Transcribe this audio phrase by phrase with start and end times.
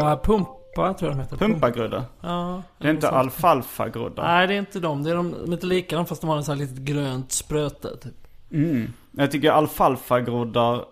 [0.00, 1.36] Pumpa, pumpa tror jag de heter.
[1.36, 2.02] pumpagroddar?
[2.20, 2.62] Ja.
[2.78, 4.22] Det är inte alfalfa-groddar?
[4.22, 5.02] Nej det är inte de.
[5.02, 7.32] Det är de, de är inte likadana fast de har en sån här litet grönt
[7.32, 8.14] spröte typ.
[8.52, 8.92] Mm.
[9.12, 10.84] Jag tycker alfalfa-groddar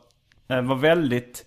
[0.48, 1.45] eh, var väldigt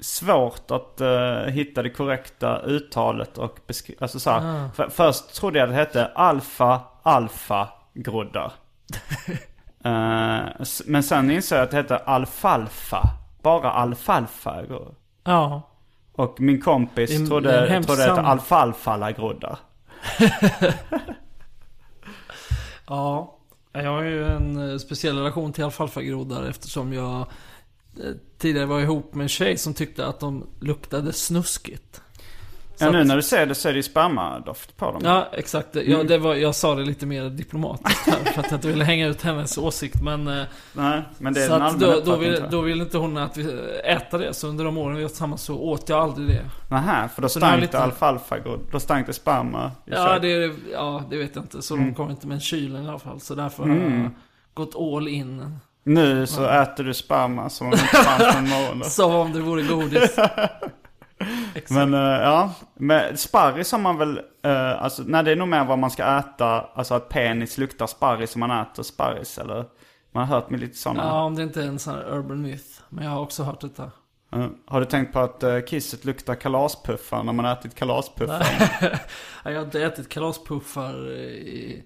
[0.00, 3.98] svårt att eh, hitta det korrekta uttalet och beskriva.
[4.00, 4.68] Alltså så här, Ah.
[4.74, 8.52] för, först trodde jag det hette alfa alfa groddar.
[9.84, 13.02] Eh, s- men sen insåg jag att det hette alfalfa.
[13.42, 14.62] Bara alfalfa.
[15.24, 15.62] Ja.
[16.16, 17.50] Och min kompis Det en- det är trodde,
[17.82, 18.24] trodde hette sanning.
[18.30, 19.58] alfalfala-groddar.
[22.86, 23.32] Ja.
[23.72, 29.14] Jag har ju en eh, speciell relation till alfalfagroddar eftersom jag eh, tidigare var ihop
[29.14, 32.00] med en tjej som tyckte att de luktade snuskigt.
[32.78, 35.00] Ja nu när du ser det så är det ju spermadoft på dem.
[35.04, 35.68] Ja, exakt.
[35.72, 36.06] Ja, Mm.
[36.06, 39.06] det var, jag sa det lite mer diplomatiskt här för att jag inte ville hänga
[39.06, 40.02] ut hennes åsikt.
[40.02, 40.42] Men, eh,
[40.72, 42.50] Nej, men det är så en att då, då, vill, jag.
[42.50, 44.34] då ville inte hon att vi äta det.
[44.34, 46.50] Så under de åren vi var tillsammans så åt jag aldrig det.
[46.70, 48.36] Nähä, för då Så det stank lite- alfalfa
[48.72, 51.62] Då stank det sperma i Ja det, ja, det vet jag inte.
[51.62, 51.86] Så Mm.
[51.86, 53.20] de kom inte med en kylen i alla fall.
[53.20, 54.02] Så därför har Mm.
[54.02, 54.10] jag
[54.54, 55.58] gått all in.
[55.84, 58.84] Nu så äter du sperma som om det inte fanns någon morgon.
[58.90, 60.16] Som om det vore godis.
[61.70, 65.64] Men eh, ja, med sparris har man väl, uh, alltså nej det är nog mer
[65.64, 69.64] vad man ska äta, alltså att penis luktar sparris om man äter sparris eller?
[70.12, 71.02] Man har hört med lite sådana.
[71.02, 72.80] Ja, om det inte är en sån här urban myth.
[72.88, 73.90] Men jag har också hört detta.
[74.32, 78.46] Eh, har du tänkt på att uh, kisset luktar kalaspuffar när man har ätit kalaspuffar?
[78.80, 78.90] Ja,
[79.50, 81.84] jag har inte ätit kalaspuffar i...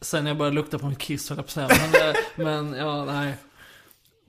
[0.00, 1.90] Sen jag började lukta på mitt kiss höll jag på att säga.
[2.36, 3.34] Men, men ja, nej.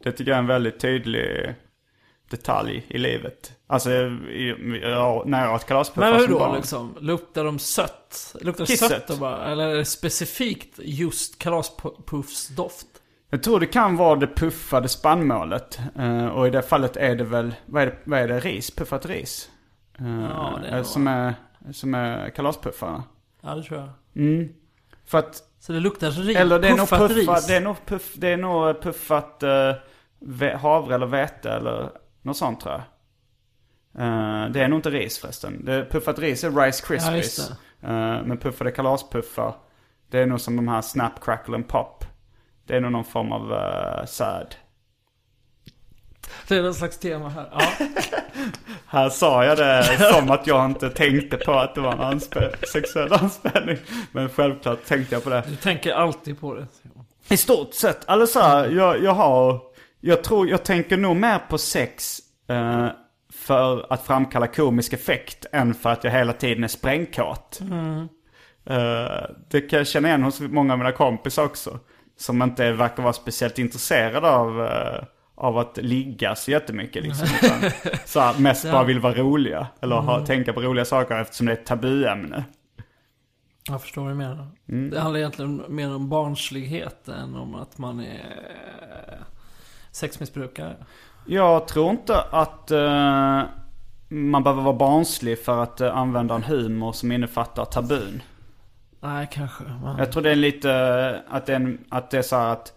[0.03, 1.55] Det tycker jag är en väldigt tydlig
[2.35, 3.51] detalj i livet.
[3.67, 3.89] Alltså
[4.81, 6.55] ja, när jag åt kalaspuffar Men hur då barn.
[6.55, 6.95] liksom?
[6.99, 8.35] Luktar de sött?
[8.41, 8.89] Luktar Kisset.
[8.89, 9.45] sött då bara?
[9.45, 12.87] Eller är det specifikt just kalaspuffsdoft?
[13.29, 15.79] Jag tror det kan vara det puffade spannmålet.
[15.99, 18.71] Eh, och i det fallet är det väl, vad är det, vad är det ris?
[18.71, 19.49] Puffat ris?
[19.99, 21.33] Eh, Ja, det är eh, som, är,
[21.73, 23.03] som är kalaspuffarna.
[23.41, 23.89] Ja, det tror jag.
[24.25, 24.49] Mm.
[25.05, 26.37] För att, Så det luktar ris?
[26.37, 27.47] eller det är nog puffat puffat, ris?
[27.47, 29.43] det är nog, puff, det är nog puffat
[30.59, 31.89] havre eller vete eller
[32.25, 32.81] något sånt tror jag.
[34.05, 35.65] Eh, det är nog inte ris förresten.
[35.65, 37.15] Det, puffat ris är Rice Ja, Krispies.
[37.17, 37.49] just
[37.81, 37.87] det.
[37.87, 39.55] Eh, men puffade kalaspuffar,
[40.09, 42.05] det är nog som de här Snap, Crackle and Pop.
[42.67, 44.55] Det är nog någon form av uh, säd.
[46.47, 47.49] Det är någon slags tema här.
[47.51, 47.61] Ja.
[48.87, 52.65] Här sa jag det som att jag inte tänkte på att det var en anspel-
[52.67, 53.77] sexuell anspelning.
[54.11, 55.43] Men självklart tänkte jag på det.
[55.47, 56.67] Du tänker alltid på det.
[57.27, 59.61] I stort sett, alltså jag, jag har,
[60.07, 62.87] jag tror, jag tänker nog mer på sex eh,
[63.33, 67.59] för att framkalla komisk effekt än för att jag hela tiden är sprängkåt.
[68.65, 71.79] Eh, det kan jag känna igen hos många av mina kompisar också.
[72.17, 75.03] Som inte verkar vara speciellt intresserade av, eh,
[75.35, 77.27] av att ligga så jättemycket liksom.
[77.43, 77.71] Utan,
[78.05, 79.67] så här, mest bara vill vara roliga.
[79.81, 82.43] Eller ha, tänka på roliga saker eftersom det är ett tabuämne.
[83.69, 84.47] Jag förstår vad du menar.
[84.69, 84.89] Mm.
[84.89, 88.55] Det handlar egentligen mer om barnslighet än om att man är
[89.95, 90.75] sexmissbrukare.
[91.25, 93.43] Jag tror inte att eh,
[94.07, 98.21] man behöver vara barnslig för att eh, använda en humor som innefattar tabun.
[98.99, 99.63] Nej, kanske.
[99.63, 99.97] Men...
[99.97, 102.49] Jag tror det är lite eh, att det är, en, att det är så här
[102.49, 102.73] att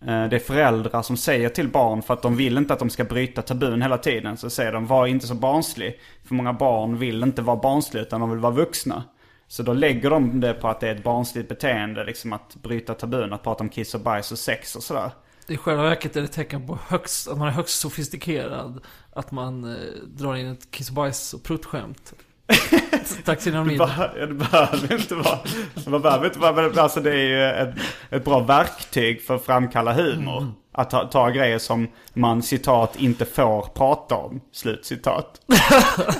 [0.00, 2.90] eh, det är föräldrar som säger till barn för att de vill inte att de
[2.90, 4.36] ska bryta tabun hela tiden.
[4.36, 6.00] Så säger de var inte så barnslig.
[6.24, 9.02] För många barn vill inte vara barnsliga utan de vill vara vuxna.
[9.48, 12.94] Så då lägger de det på att det är ett barnsligt beteende, liksom att bryta
[12.94, 15.10] tabun, att prata om kiss och bajs och sex och sådär.
[15.46, 18.84] I själva verket är det tecken på högst, att man är högst sofistikerad.
[19.12, 22.14] Att man eh, drar in ett kiss och bajs och pruttskämt.
[23.78, 25.38] Bara, ja, det behöver inte vara...
[25.74, 27.74] Det behöver inte vara men alltså det är ju ett,
[28.10, 30.52] ett bra verktyg för att framkalla humor.
[30.72, 34.40] Att ta, ta grejer som man citat inte får prata om.
[34.52, 35.40] Slut citat.
[35.50, 35.56] uh,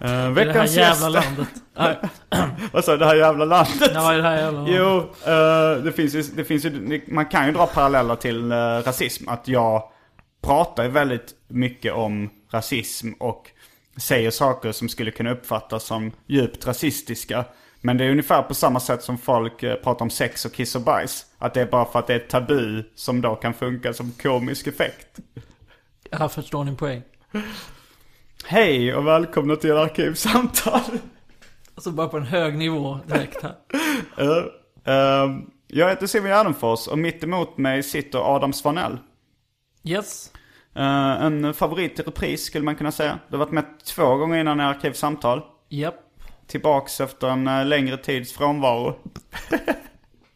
[0.00, 1.26] I det här veckans jävla gäst.
[1.26, 1.48] landet.
[2.72, 2.98] Vad sa du?
[2.98, 3.90] Det här jävla landet?
[3.94, 4.74] ja, det här jävla landet.
[4.78, 4.98] Jo,
[5.32, 9.28] eh, det finns ju, det finns ju, man kan ju dra paralleller till eh, rasism.
[9.28, 9.82] Att jag
[10.42, 13.50] pratar ju väldigt mycket om rasism och
[13.96, 17.44] säger saker som skulle kunna uppfattas som djupt rasistiska.
[17.80, 20.74] Men det är ungefär på samma sätt som folk eh, pratar om sex och kiss
[20.74, 21.26] och bajs.
[21.38, 24.12] Att det är bara för att det är ett tabu som då kan funka som
[24.22, 25.18] komisk effekt.
[26.10, 27.02] Jag förstår din poäng.
[28.44, 30.80] Hej och välkomna till Arkivsamtal.
[31.76, 33.54] Alltså bara på en hög nivå direkt här.
[34.20, 38.98] Uh, uh, jag heter Simon Gärdenfors och mitt emot mig sitter Adam Svanell.
[39.84, 40.32] Yes.
[40.74, 43.18] Eh, en favorit i repris skulle man kunna säga.
[43.28, 45.42] Du har varit med två gånger innan i Arkivsamtal.
[45.68, 45.94] Japp.
[46.46, 48.94] Tillbaks efter en eh, längre tids frånvaro.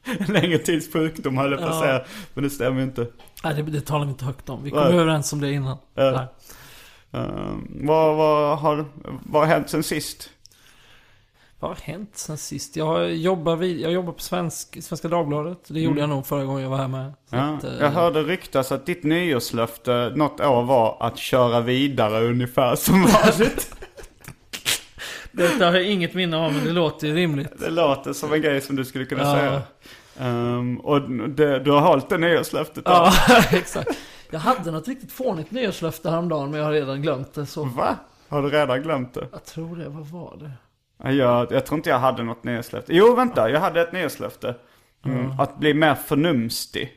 [0.19, 1.81] en längre tids sjukdom höll jag på att Ja.
[1.81, 2.05] säga.
[2.35, 3.07] Men det stämmer ju inte.
[3.45, 4.63] Nej, det, det talar vi inte högt om.
[4.63, 4.93] Vi kom Nej.
[4.93, 5.79] överens om det innan.
[5.95, 6.27] Nej.
[7.13, 8.85] Eh, vad, vad, har,
[9.27, 10.31] vad har hänt sen sist?
[11.61, 12.77] Vad har hänt sen sist?
[12.77, 15.59] Jag jobbar, vid, jag jobbar på svensk, Svenska Dagbladet.
[15.69, 17.01] Det gjorde jag nog förra gången jag var här med.
[17.01, 17.15] Mm.
[17.31, 22.25] Ja, att, eh, jag hörde ryktas att ditt nyårslöfte något år var att köra vidare
[22.25, 23.75] ungefär som vanligt.
[25.33, 27.59] Detta har jag inget minne av, men det låter ju rimligt.
[27.61, 29.35] det låter som en grej som du skulle kunna Ja.
[29.35, 29.63] säga.
[30.19, 32.91] Ehm, och det, du har hållit det nyårslöftet då?
[32.91, 33.13] Ja,
[33.51, 33.91] exakt.
[34.31, 37.47] Jag hade något riktigt fånigt nyårslöfte häromdagen, men jag har redan glömt det.
[37.47, 37.97] Så Va?
[38.29, 39.29] Har du redan glömt det?
[39.33, 39.89] jag tror det.
[39.89, 40.51] Vad var det?
[41.05, 42.95] Ja, Jag, jag tror inte jag hade något nyårslöfte.
[42.95, 43.51] Jo, vänta.
[43.51, 44.55] Jag hade ett nyårslöfte.
[45.05, 45.41] Mm.
[45.41, 46.93] Att bli mer förnumstig.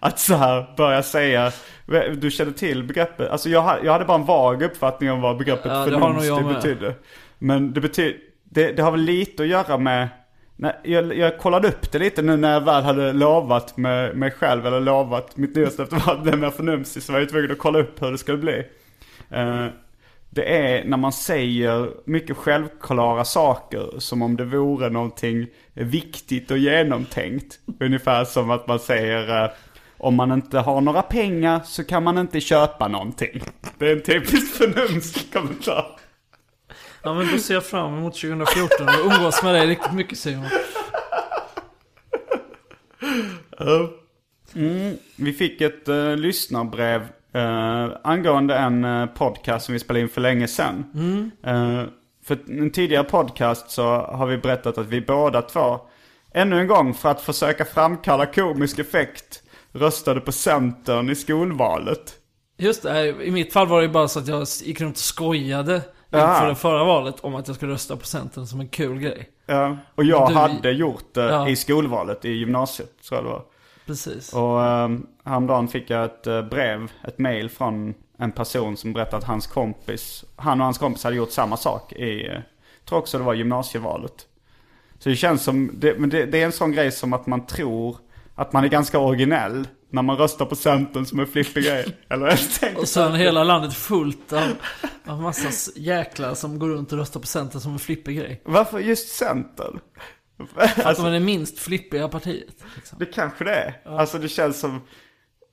[0.00, 1.52] Att så här börja säga,
[2.16, 5.38] du känner till begreppet, alltså jag, ha- jag hade bara en vag uppfattning om vad
[5.38, 6.54] begreppet Ja, förnumstig med.
[6.54, 6.94] betydde.
[7.38, 10.08] Men det betyder, det, det har väl lite att göra med,
[10.56, 14.30] när, jag, jag kollade upp det lite nu när jag väl hade lovat med mig
[14.30, 17.58] själv, eller lovat mitt nyårslöfte var att bli mer förnumstig, så var jag tvungen att
[17.58, 18.64] kolla upp hur det skulle bli.
[19.30, 19.66] Eh,
[20.36, 26.58] det är när man säger mycket självklara saker som om det vore någonting viktigt och
[26.58, 27.58] genomtänkt.
[27.80, 29.50] Ungefär som att man säger eh,
[29.98, 33.42] om man inte har några pengar så kan man inte köpa någonting.
[33.78, 35.86] Det är en typisk förnumstig kommentar.
[37.02, 40.48] Ja, men då ser jag fram emot 2014 och umgås med dig riktigt mycket Simon.
[44.54, 50.08] Mm, vi fick ett uh, lyssnarbrev uh, angående en eh, podcast som vi spelade in
[50.08, 50.84] för länge sedan.
[51.44, 51.82] Eh,
[52.24, 55.80] för en tidigare podcast så har vi berättat att vi båda två,
[56.34, 59.42] ännu en gång för att försöka framkalla komisk effekt,
[59.72, 62.14] röstade på Centern i skolvalet.
[62.58, 65.00] Just det, i mitt fall var det ju bara så att jag gick runt och
[65.00, 65.80] skojade
[66.10, 66.34] Ja.
[66.34, 69.28] inför det förra valet om att jag skulle rösta på Centern som en kul grej.
[69.46, 71.48] Ja, och jag Du- hade gjort det Ja.
[71.48, 73.42] i skolvalet i gymnasiet, tror jag det var.
[73.86, 74.32] Precis.
[74.32, 79.16] Och um, häromdagen fick jag ett eh, brev, ett mail från en person som berättade
[79.16, 82.38] att hans kompis, han och hans kompis hade gjort samma sak i, eh,
[82.84, 84.26] tror också det var gymnasievalet.
[84.98, 87.46] Så det känns som, det, men det, det är en sån grej som att man
[87.46, 87.96] tror
[88.34, 91.96] att man är ganska originell när man röstar på Centern som en flippig grej.
[92.08, 94.48] Eller jag Och sen hela landet fullt av,
[95.06, 98.42] av massa jäklar som går runt och röstar på Centern som en flippig grej.
[98.44, 99.80] Varför just Centern?
[100.54, 102.54] Att Alltså, de är det minst flippiga partiet.
[102.74, 102.98] Liksom.
[102.98, 103.80] Det kanske det är.
[103.84, 104.80] Alltså det känns som...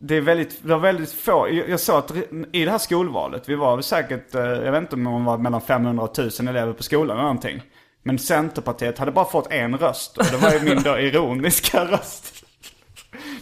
[0.06, 1.50] Det är väldigt, det var väldigt få.
[1.68, 2.12] Jag, sa att
[2.52, 5.62] i det här skolvalet, vi var säkert, eh, jag vet inte om man var mellan
[5.62, 7.62] 500 och 1000 elever på skolan eller någonting.
[8.04, 12.46] Men Centerpartiet hade bara fått en röst och det var ju min då ironiska röst.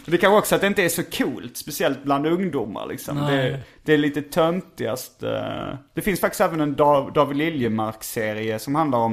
[0.04, 3.16] Det kanske också att det inte är så coolt, speciellt bland ungdomar liksom.
[3.16, 5.22] Det, det är lite töntigast.
[5.22, 5.74] eh.
[5.94, 9.12] Det finns faktiskt även en Dav- David Liljemark-serie som handlar om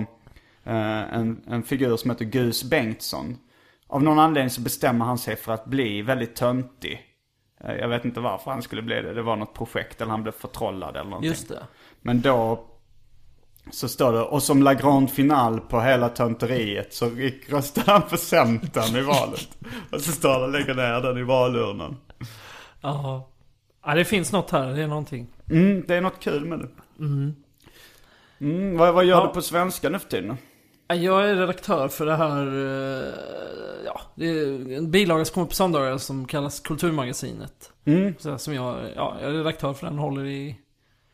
[0.65, 3.37] eh, en, en figur som heter Gus Bengtsson.
[3.87, 7.05] Av någon anledning så bestämmer han sig för att bli väldigt töntig.
[7.63, 9.13] Eh, Jag vet inte varför han skulle bli det.
[9.13, 11.29] Det var något projekt eller han blev förtrollad eller någonting.
[11.29, 11.63] Just det.
[12.01, 12.65] Men då
[13.71, 17.09] så står det, och som la grande final på hela tönteriet så
[17.49, 19.57] röstade han för Centern i valet.
[19.91, 21.97] Och så står det, lägger ner den i valurnan.
[22.81, 23.29] Ja.
[23.85, 24.73] ja, det finns något här.
[24.73, 25.27] Det är någonting.
[25.49, 26.69] Mm, det är något kul med det.
[28.41, 29.27] Mm, vad, vad gör Ja.
[29.27, 30.37] du på svenska nu för tiden?
[30.89, 33.13] Ja, Jag är redaktör för det här, eh,
[33.85, 37.71] ja, det är en bilaga som kommer på söndagar som kallas Kulturmagasinet.
[37.85, 38.13] Mm.
[38.19, 40.55] Så, som jag, ja, jag är redaktör för den, håller i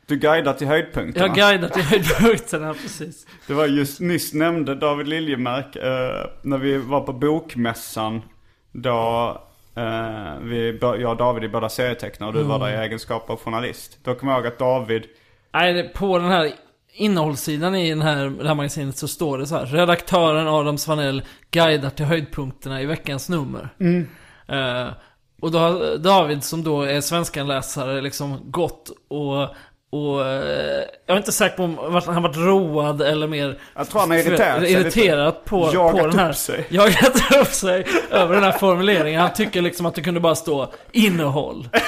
[0.06, 1.28] Du guidar till höjdpunkterna.
[1.28, 3.28] Jag guidar till höjdpunkterna, precis.
[3.48, 8.22] Det var just nyss nämnde David Liljemark eh, när vi var på bokmässan.
[8.72, 9.30] Då
[9.76, 13.40] eh, vi, jag och David är båda serietecknare och du var där i egenskap av
[13.40, 13.98] journalist.
[14.04, 15.04] Då kommer jag ihåg att David,
[15.54, 16.52] Nej, på den här
[16.96, 19.66] innehållssidan i den här, det här magasinet så står det så här.
[19.66, 23.70] Redaktören Adam Svanell guidar till höjdpunkterna i veckans nummer.
[24.48, 24.88] Eh,
[25.42, 29.56] och då har David som då är svenskanläsare liksom gått och
[29.90, 34.02] och eh, jag är inte säker på om han varit road eller mer Jag tror
[34.02, 36.66] han har irriterat sig irriterat på, Jagat på den här upp sig.
[36.70, 39.22] Jagat upp sig över den här formuleringen.
[39.22, 41.70] Han tycker liksom att det kunde bara stå innehåll.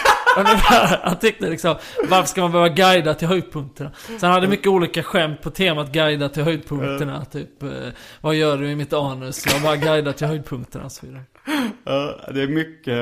[1.01, 1.75] Han tyckte liksom,
[2.10, 3.91] varför ska man behöva guida till höjdpunkterna?
[4.20, 7.25] Så han hade mycket olika skämt på temat guida till höjdpunkterna.
[7.25, 7.70] Typ, eh,
[8.22, 9.46] vad gör du i mitt anus?
[9.53, 11.24] Jag bara guidar till höjdpunkterna och så vidare.
[12.34, 12.98] det är mycket,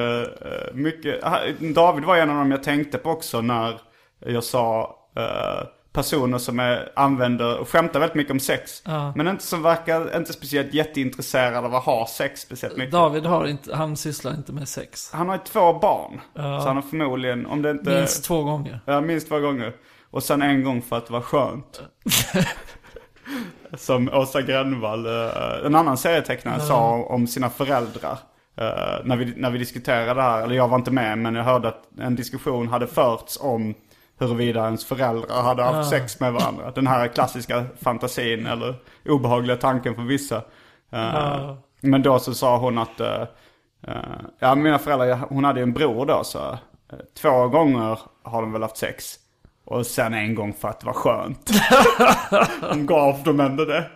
[0.46, 3.80] eh, mycket, ah, David var en av dem jag tänkte på också när
[4.26, 8.82] jag sa eh, personer som är, använder och skämtar väldigt mycket om sex.
[8.86, 9.14] Ja.
[9.16, 12.92] Men inte som verkar, inte speciellt jätteintresserade av att ha sex speciellt mycket.
[12.92, 15.10] David har inte, han sysslar inte med sex.
[15.14, 16.22] Han har ju två barn.
[16.34, 16.60] Ja.
[16.62, 17.90] Så han har förmodligen, om det inte...
[17.98, 18.80] Minst två gånger.
[18.86, 19.74] Ja, minst två gånger.
[20.12, 21.82] Och sen en gång för att det var skönt.
[23.78, 28.18] Som Åsa Grönvall, eh, en annan serietecknare, sa om sina föräldrar.
[28.58, 28.66] eh,
[29.04, 31.68] när, vi, när vi diskuterade det här, eller jag var inte med, men jag hörde
[31.68, 33.74] att en diskussion hade förts om
[34.20, 36.72] huruvida ens föräldrar hade haft sex med varandra.
[36.72, 40.42] Den här klassiska fantasin eller obehagliga tanken för vissa.
[40.92, 43.22] Eh, Men då så sa hon att, eh,
[43.88, 43.96] eh,
[44.40, 46.58] ja mina föräldrar, hon hade ju en bror då så,
[47.22, 49.16] två gånger har de väl haft sex.
[49.66, 51.52] Och sen en gång för att det var skönt.
[52.72, 53.90] Hon gav dem ändå det.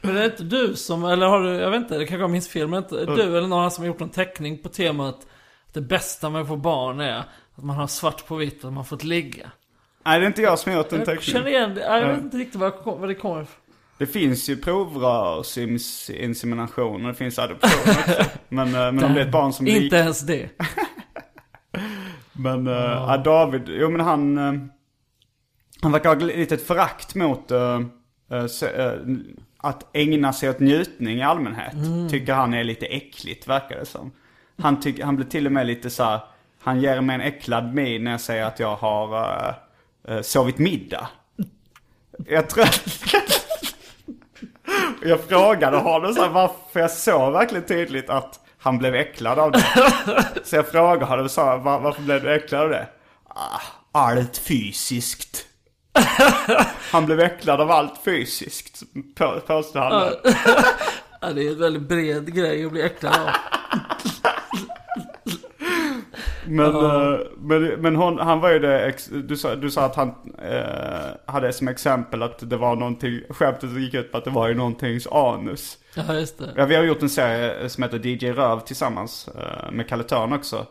[0.00, 2.30] Men det är inte du som, eller har du, jag vet inte, det kanske jag
[2.30, 5.26] minns fel, men inte du eller någon som har gjort en teckning på temat att
[5.72, 7.24] det bästa med att få barn är
[7.56, 9.50] att man har svart på vitt och man fått ligga.
[10.04, 12.22] Nej det är inte jag som har gjort en Jag känner igen det, jag vet
[12.22, 13.60] inte riktigt var, det kommer ifrån.
[13.98, 18.24] Det finns ju provrörsinsemination och det finns adoption också.
[18.48, 20.48] Men, eh, men om det är ett barn som Inte ens det.
[22.36, 24.52] Men uh, ja, David, jo men han, eh,
[25.80, 27.48] han verkar ha lite ett förakt mot
[28.50, 28.92] se, eh,
[29.56, 31.74] att ägna sig åt njutning i allmänhet.
[32.10, 34.12] Tycker han är lite äckligt, verkar det som.
[34.58, 36.20] Han, tyck, han blir till och med lite så här,
[36.64, 39.54] han ger mig en äcklad min när jag säger att jag har uh,
[40.14, 41.08] uh, sovit middag.
[42.26, 42.64] Jag tror
[45.02, 49.52] Jag frågade honom så här, varför jag såg verkligen tydligt att han blev äcklad av
[49.52, 49.64] det.
[50.44, 52.86] Så jag frågade honom så här, "Var- varför blev du äcklad av det?
[53.28, 53.60] Ah,
[53.92, 55.46] allt fysiskt.
[56.90, 58.82] Han blev äcklad av allt fysiskt,
[59.46, 59.92] påstod han.
[61.20, 63.28] Ja, det är en väldigt bred grej att bli äcklad av.
[66.54, 70.08] Men, eh, men, men hon, han var ju det, du, sa, du sa att han
[70.42, 74.48] eh, hade som exempel att det var någonting, skämtet gick ut på att det var
[74.48, 75.78] ju någontings anus.
[75.94, 76.52] Ja, just det.
[76.56, 80.32] Ja, vi har gjort en serie som heter DJ Röv tillsammans eh, med Kalle Törn
[80.32, 80.66] också.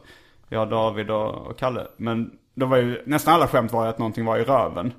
[0.49, 1.87] Jag, David och, och Kalle.
[1.97, 4.93] Men då var ju, nästan alla skämt var ju att någonting var i röven.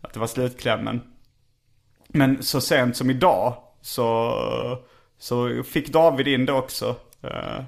[0.00, 1.00] Att det var slutklämmen.
[2.08, 4.34] Men så sent som idag så,
[5.18, 6.96] så fick David in det också.
[7.22, 7.62] Eh,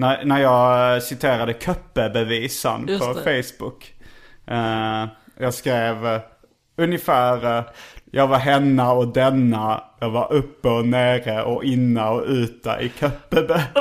[0.00, 3.14] när, när jag citerade Köppebevisan på.
[3.14, 3.94] Facebook.
[4.46, 5.06] Eh,
[5.38, 6.20] jag skrev eh,
[6.76, 7.64] ungefär, eh,
[8.10, 12.92] jag var henna och denna, jag var uppe och nere och inna och uta i
[13.00, 13.62] Köppebe.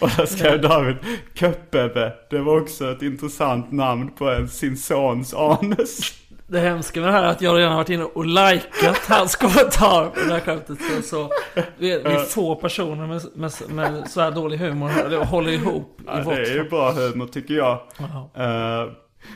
[0.00, 0.96] Och då skrev David,
[1.34, 6.12] Köppebe, det var också ett intressant namn på en, sin sons anus.
[6.48, 9.36] Det hemska med det här är att jag redan har varit inne och likat hans
[9.42, 10.78] kommentar på det här skämtet.
[10.80, 11.30] Så, så
[11.78, 16.04] vi, är, få personer med, med, med så här dålig humor det håller ihop i
[16.06, 17.80] Ja, vårt det är ju bra humor tycker jag.
[18.34, 18.92] Eh,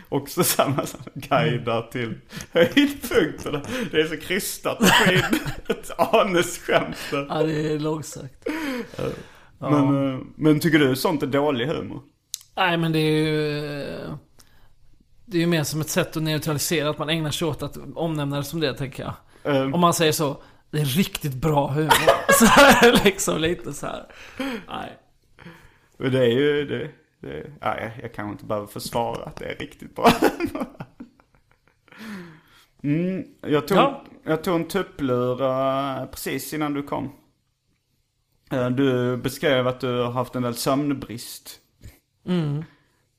[0.09, 2.15] också samma som guidar till
[2.53, 3.63] höjdpunkterna.
[3.91, 5.23] Det är så krystat att få in
[5.69, 6.97] ett anusskämt.
[7.11, 7.27] där.
[7.29, 8.49] Ja, det är långsökt.
[9.59, 12.01] Men, eh, men tycker du sånt är dålig humor?
[12.57, 13.87] Nej, men det är ju...
[15.31, 17.77] Det är ju mer som ett sätt att neutralisera, att man ägnar sig åt att
[17.95, 19.15] omnämna det som det, tänker jag.
[19.57, 21.93] Eh, Om man säger så, det är riktigt bra humor.
[22.33, 24.07] Så är det liksom lite så här.
[24.69, 24.99] Nej.
[25.97, 29.57] Men det är ju, det, det, nej, jag kanske inte behöver försvara att det är
[29.57, 30.09] riktigt bra.
[32.83, 34.05] mm, jag, tog, Ja.
[34.25, 37.13] jag tog en tupplur eh, precis innan du kom.
[38.51, 41.59] Eh, du beskrev att du har haft en del sömnbrist.
[42.27, 42.65] Mm.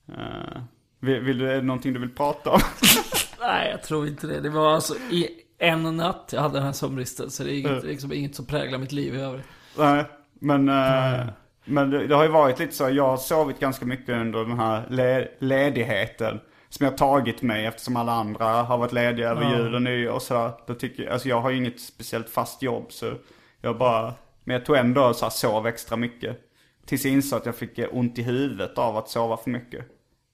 [0.08, 0.62] Eh,
[1.02, 2.60] vill, vill du, är det någonting du vill prata om?
[3.40, 4.40] Nej, jag tror inte det.
[4.40, 5.28] Det var alltså i
[5.58, 7.30] en natt jag hade den här sömnbristen.
[7.32, 9.46] Så det är inget, liksom, inget som präglar mitt liv i övrigt.
[9.78, 10.06] Nej,
[10.40, 11.26] men, eh,
[11.66, 12.90] men det, det har ju varit lite så.
[12.90, 16.40] Jag har sovit ganska mycket under den här le, ledigheten.
[16.70, 19.58] som jag tagit mig eftersom alla andra har varit lediga över Ja.
[19.58, 20.52] jul och nyår och sådär.
[20.68, 23.14] Då tycker jag, alltså jag har ju inget speciellt fast jobb så
[23.62, 26.38] jag bara, men jag tog ändå så här sov extra mycket.
[26.86, 29.86] Tills jag insåg att jag fick ont i huvudet av att sova för mycket.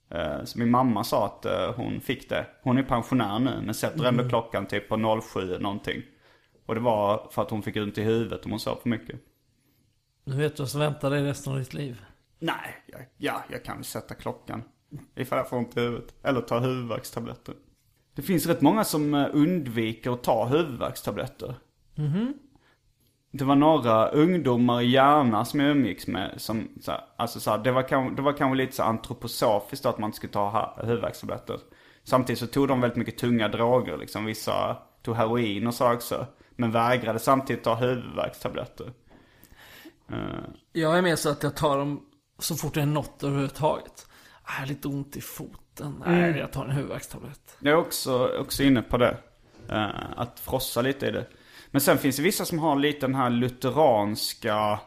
[0.10, 2.46] Eh, Så min mamma sa att eh, hon fick det.
[2.64, 4.30] Hon är pensionär nu men sätter ändå Mm.
[4.30, 6.02] klockan typ på 07 någonting.
[6.66, 9.20] Och det var för att hon fick ont i huvudet om hon sov för mycket.
[10.24, 12.02] Nu vet du vad som väntar dig resten av ditt liv.
[12.40, 14.64] Nej, jag, ja, jag kan väl sätta klockan.
[15.16, 16.14] Ifall jag får ont i huvudet.
[16.24, 17.56] Eller ta huvudvärkstabletter.
[18.16, 21.56] Det finns rätt många som eh, undviker att ta huvudvärkstabletter.
[23.32, 27.52] Det var några ungdomar i Järna som jag umgicks med som, så här, alltså så
[27.52, 30.76] här, det, var kanske, det var kanske lite så antroposofiskt att man inte skulle ta
[30.84, 31.60] huvudvärkstabletter.
[32.04, 34.26] Samtidigt så tog de väldigt mycket tunga droger liksom.
[34.26, 36.26] Vissa tog heroin och så också.
[36.56, 38.92] Men vägrade samtidigt ta huvudvärkstabletter.
[40.12, 40.18] Eh,
[40.74, 42.06] Jag är mer så att jag tar dem
[42.40, 44.08] så fort det är något överhuvudtaget.
[44.44, 46.04] Ah, Jag har lite ont i foten.
[46.06, 47.58] Nej, jag tar en huvudvärkstablett.
[47.60, 49.18] Jag är också, också inne på det.
[49.70, 51.26] Eh, att frossa lite i det.
[51.78, 54.80] Men sen finns det vissa som har lite den här lutheranska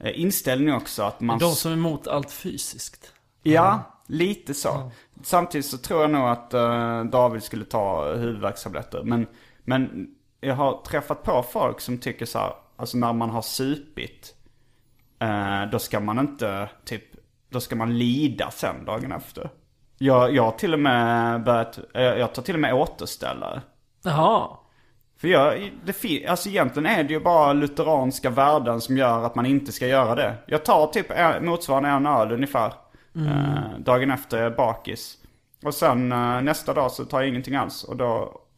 [0.00, 1.02] eh, inställningen också.
[1.02, 1.38] Att man...
[1.38, 3.12] De som är emot allt fysiskt.
[3.42, 4.90] Ja, lite så.
[5.22, 9.02] Samtidigt så tror jag nog att eh, David skulle ta huvudvärkstabletter.
[9.02, 9.26] Men,
[9.64, 10.08] men
[10.40, 14.34] jag har träffat på folk som tycker så här, alltså när man har supit.
[15.18, 17.04] Eh, då ska man inte, typ,
[17.50, 19.50] då ska man lida sen dagen efter.
[19.98, 23.62] Jag, jag har till och med börjat, jag tar till och med återställare.
[24.02, 24.48] Jaha.
[25.20, 29.46] För jag, det, alltså egentligen är det ju bara lutheranska värden som gör att man
[29.46, 30.34] inte ska göra det.
[30.46, 31.06] Jag tar typ
[31.42, 32.72] motsvarande en öl ungefär.
[33.16, 35.14] Eh, dagen efter jag är bakis.
[35.64, 37.84] Och sen eh, nästa dag så tar jag ingenting alls.
[37.84, 38.06] Och, då,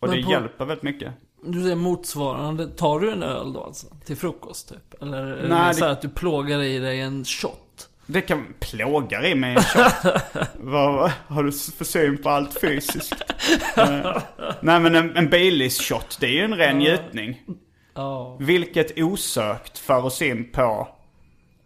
[0.00, 1.12] och Men det på- hjälper väldigt mycket.
[1.44, 2.66] Du säger motsvarande.
[2.68, 3.86] Tar du en öl då alltså?
[4.04, 5.02] Till frukost typ?
[5.02, 7.60] Eller är Nej, det så det- att du plågar i dig en shot?
[8.12, 9.56] Det kan plåga i mig
[10.54, 13.14] vad, har du för syn på allt fysiskt?
[13.76, 14.22] Eh,
[14.60, 17.40] nej men en, en Baileys shot, det är ju en ren njutning.
[17.94, 18.36] Ja.
[18.40, 20.88] Vilket osökt för oss in på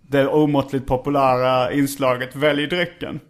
[0.09, 3.21] det omåttligt populära inslaget Välj drycken.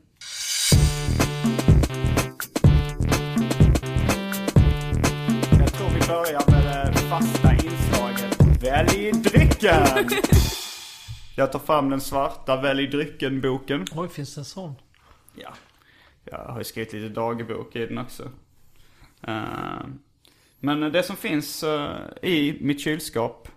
[5.59, 10.09] Jag tror vi börjar med det fasta inslaget Välj drycken!
[11.37, 13.85] Jag tar fram den svarta Välj drycken-boken.
[13.95, 14.75] Oj, finns det en sån?
[15.35, 15.55] Ja,
[16.25, 18.31] jag har ju skrivit lite dagbok i den också.
[19.23, 19.87] Eh,
[20.61, 23.49] men det som finns eh, i mitt kylskåp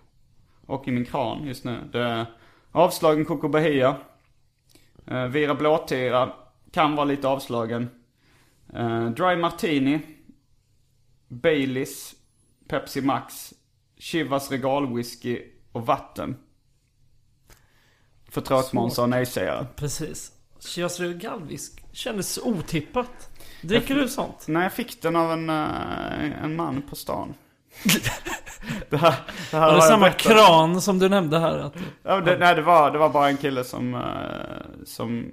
[0.66, 2.26] och i min kran just nu, det är
[2.72, 3.96] avslagen Coco Bahia.
[5.10, 6.32] Uh, Vira Blåtira
[6.72, 7.88] kan vara lite avslagen.
[8.72, 10.00] Eh, Dry Martini.
[11.28, 12.14] Baileys.
[12.68, 13.54] Pepsi Max.
[13.96, 16.36] Chivas Regalwhisky och vatten.
[18.30, 19.66] För tråkmånsar och nej-sägare.
[19.76, 20.32] Precis.
[20.60, 23.30] Chivas Regalvisk kändes otippat.
[23.62, 24.44] Dricker du sånt?
[24.48, 27.34] Nej, jag fick den av en, eh, en man på stan.
[28.90, 29.14] det här,
[29.50, 30.20] det här Var det samma berättat.
[30.20, 31.58] kran som du nämnde här?
[31.58, 35.26] Att, Ja, det, nej, det var, det var bara en kille som, eh, som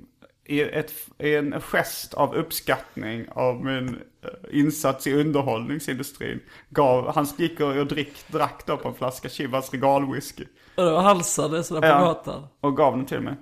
[0.45, 3.87] i, ett, i en gest av uppskattning av min
[4.23, 9.71] eh, insats i underhållningsindustrin gav, han gick och, drick, drack då på en flaska Chivas
[9.73, 10.45] regalwhisky.
[10.75, 11.99] och halsade sådär på Ja.
[11.99, 12.47] gatan.
[12.59, 13.35] Och gav den till mig.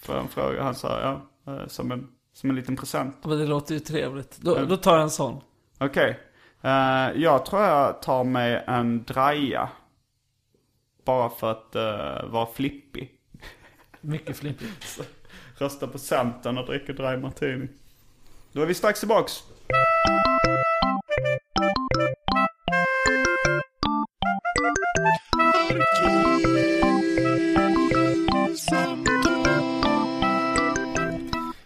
[0.00, 3.16] För en fråga, han sa ja, eh, som en, som en liten present.
[3.24, 4.38] Men det låter ju trevligt.
[4.40, 5.40] Då, då tar jag en sån.
[5.78, 6.18] Okej.
[6.62, 9.68] Eh, jag tror jag tar mig en draja.
[11.04, 13.10] Bara för att uh, vara flippig.
[14.00, 15.00] Mycket flippigt.
[15.58, 17.68] Rösta på Centern och dricker dry martini.
[18.58, 19.42] Då är vi strax tillbaks.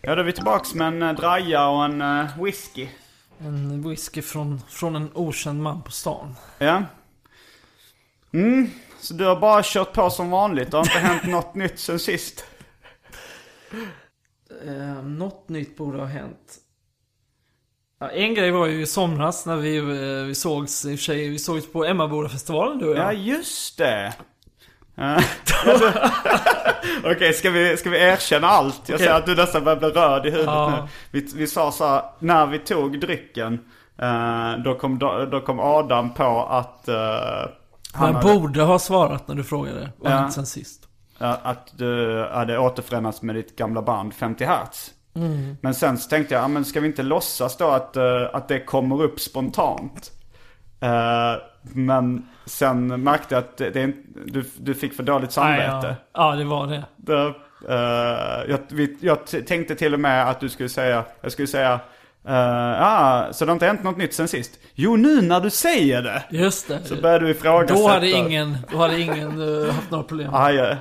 [0.01, 2.89] Ja, då är vi tillbaks med en eh, draja och en eh, whisky.
[3.39, 6.35] En whisky från, från en okänd man på stan.
[6.59, 6.83] Ja.
[8.33, 10.71] Mm, så du har bara kört på som vanligt.
[10.71, 12.45] Det har inte hänt något nytt sen sist.
[14.67, 16.62] Eh, något nytt borde ha hänt.
[18.03, 21.05] Ja, en grej var ju i somras när vi, eh, vi sågs, i och för
[21.05, 23.15] sig, vi sågs på Emmabodafestivalen du och Ja, jag.
[23.15, 24.13] just det.
[27.05, 28.89] Okej, ska, vi, ska vi erkänna allt?
[28.89, 29.07] Jag Okej.
[29.07, 30.71] ser att du nästan börjar bli röd i huvudet Ja.
[30.71, 30.89] nu.
[31.21, 33.61] Vi, vi sa så här, när vi tog drycken,
[33.99, 34.99] eh, då, kom,
[35.31, 36.89] då kom Adam på att...
[36.89, 36.95] eh,
[37.95, 39.91] han hade, borde ha svarat när du frågade.
[39.99, 40.17] Vad Ja.
[40.17, 40.89] hänt sen sist?
[41.19, 44.91] att du hade återförenats med ditt gamla band 50 Hertz.
[45.15, 45.57] Mm.
[45.61, 48.49] Men sen så tänkte jag, ja, men ska vi inte låtsas då att, eh, att
[48.49, 50.11] det kommer upp spontant?
[50.81, 53.93] Eh, men sen märkte jag att det, det,
[54.27, 55.81] du, du fick för dåligt samvete.
[55.83, 56.31] Nej, ja.
[56.31, 56.85] ja, det var det.
[56.97, 57.35] Det,
[57.69, 61.81] eh, jag, vi, jag tänkte till och med att du skulle säga, jag skulle säga
[62.29, 64.59] Uh, ah, så det har inte hänt något nytt sen sist?
[64.75, 66.23] Jo, nu när du säger det.
[66.31, 66.85] Just det.
[66.85, 67.81] Så börjar du ifrågasätta.
[67.81, 70.35] Då hade ingen, då hade ingen uh, haft några problem.
[70.35, 70.77] Ah, ja.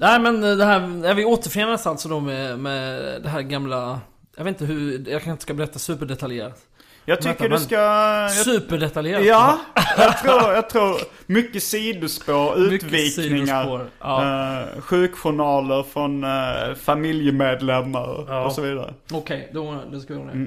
[0.00, 4.00] Nej men det här, vi återförenas alltså då med, med det här gamla...
[4.36, 6.58] Jag vet inte hur, jag kanske inte ska berätta superdetaljerat.
[7.04, 7.74] Jag tycker Vänta, du ska...
[7.74, 9.24] Jag, Superdetaljerat?
[9.24, 9.58] ja,
[9.98, 13.62] jag tror, jag tror mycket sidospår, utvikningar.
[13.62, 14.22] sidospår, ja.
[14.60, 18.44] eh, sjukjournaler från uh, familjemedlemmar Ja.
[18.44, 18.94] och så vidare.
[19.12, 20.46] Okej, då, då ska vi göra det.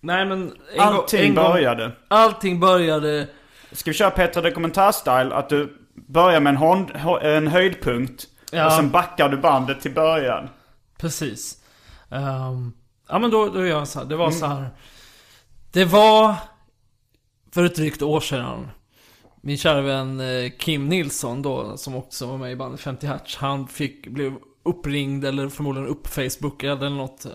[0.00, 0.52] Nej men...
[0.74, 1.90] En Allting en gång- började.
[2.08, 3.26] Allting började...
[3.72, 5.32] Ska vi köra Petra Dokumentär-style?
[5.34, 5.76] Att du
[6.08, 6.90] börjar med en, hon,
[7.22, 8.26] en höjdpunkt.
[8.50, 8.66] Ja.
[8.66, 10.48] Och sen backar du bandet till början.
[10.98, 11.56] Precis.
[12.10, 12.72] Ehm,
[13.08, 14.06] ja men då, då gör jag så här.
[14.06, 14.70] Det var så här.
[15.72, 16.34] Det var
[17.52, 18.68] för ett drygt år sedan.
[19.40, 23.36] Min kära vän eh, Kim Nilsson då, som också var med i bandet 50 Hertz.
[23.36, 27.24] Han fick, blev uppringd eller förmodligen uppfacebookad eller något.
[27.24, 27.30] eh,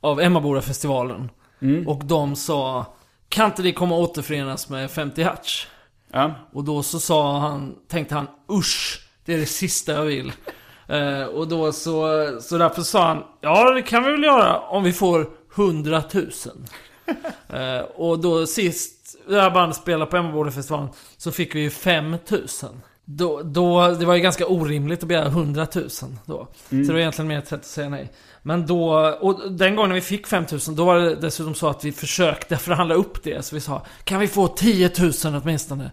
[0.00, 1.30] Av Emmaboda-festivalen.
[1.86, 2.86] Och de sa
[3.28, 5.66] Kan inte ni komma återförenas med 50 Hertz?
[6.12, 6.34] Ja.
[6.52, 9.00] Och då så sa han, tänkte han usch,
[9.32, 10.32] det är det sista jag vill.
[10.88, 14.84] Eh, och då så, så därför sa han, ja det kan vi väl göra om
[14.84, 16.30] vi får 100 000.
[17.48, 22.10] Eh, och då sist det här bandet spelade på Emmabodafestivalen så fick vi ju 5
[22.10, 22.46] 000.
[23.04, 25.88] Då, då, det var ju ganska orimligt att begära 100 000
[26.26, 26.48] då.
[26.68, 28.12] Så det var egentligen mer ett sätt att säga nej.
[28.42, 31.84] Men då, och den gången vi fick 5 000 då var det dessutom så att
[31.84, 33.44] vi försökte förhandla upp det.
[33.44, 34.90] Så vi sa, kan vi få 10
[35.24, 35.90] 000 åtminstone?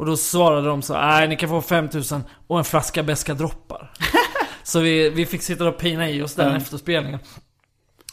[0.00, 3.34] Och då svarade de så, nej ni kan få 5 000 och en flaska beska
[3.34, 3.92] droppar.
[4.62, 7.20] så vi, vi fick sitta och pina i oss den efter spelningen.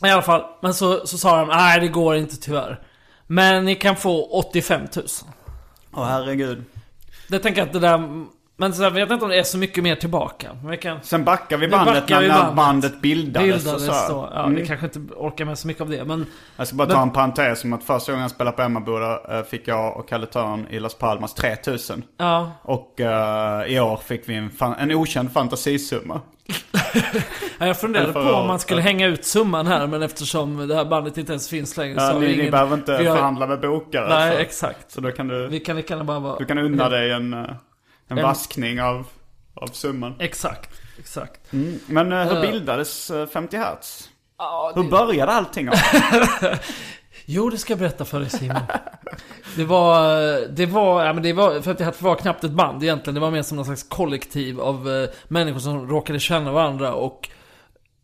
[0.05, 2.81] I alla fall, men så, så sa de, nej det går inte tyvärr.
[3.27, 5.05] Men ni kan få 85 000.
[5.93, 6.63] Åh herregud.
[7.27, 8.25] Det tänker jag att det där,
[8.57, 10.47] men så jag vet inte om det är så mycket mer tillbaka.
[10.69, 10.97] Vi kan...
[11.03, 12.55] Sen backar vi bandet backar när, vi när bandet.
[12.55, 14.13] bandet bildades, Bildades så.
[14.13, 14.29] då.
[14.33, 14.55] Ja, Mm.
[14.55, 16.05] vi kanske inte orkar med så mycket av det.
[16.05, 16.25] Men
[16.57, 19.37] Jag ska bara Men- ta en parentes om att första gången jag spelade på Emmaboda
[19.37, 22.03] eh, fick jag och Kalle Törn i Las Palmas 3000.
[22.17, 26.21] ja, Och eh, i år fick vi en, fan, en okänd fantasisumma.
[27.59, 29.87] jag funderade på om man skulle hänga ut summan här.
[29.87, 32.51] Men eftersom det här bandet inte ens finns längre så Ja, vi ni, ni ingen...
[32.51, 34.09] behöver inte vi har- förhandla med bokare.
[34.09, 34.37] Nej, så.
[34.41, 34.91] exakt.
[34.91, 36.37] så då kan du, Vi kan lika gärna bara vara...
[36.37, 37.45] du kan unna dig en, eh,
[38.07, 39.07] en En- vaskning av,
[39.53, 40.13] av summan.
[40.19, 41.53] Exakt, exakt.
[41.53, 41.79] Mm.
[41.87, 42.51] Men eh, hur Eh.
[42.51, 44.09] bildades eh, 50 Hertz?
[44.37, 44.89] Ja, Hur det...
[44.89, 45.69] började allting?
[47.29, 48.61] Jo, det ska jag berätta för dig Simon.
[49.55, 50.07] Det var,
[50.47, 53.13] det var, ja men det var, för att det var knappt ett band egentligen.
[53.15, 57.29] Det var mer som någon slags kollektiv av eh, människor som råkade känna varandra och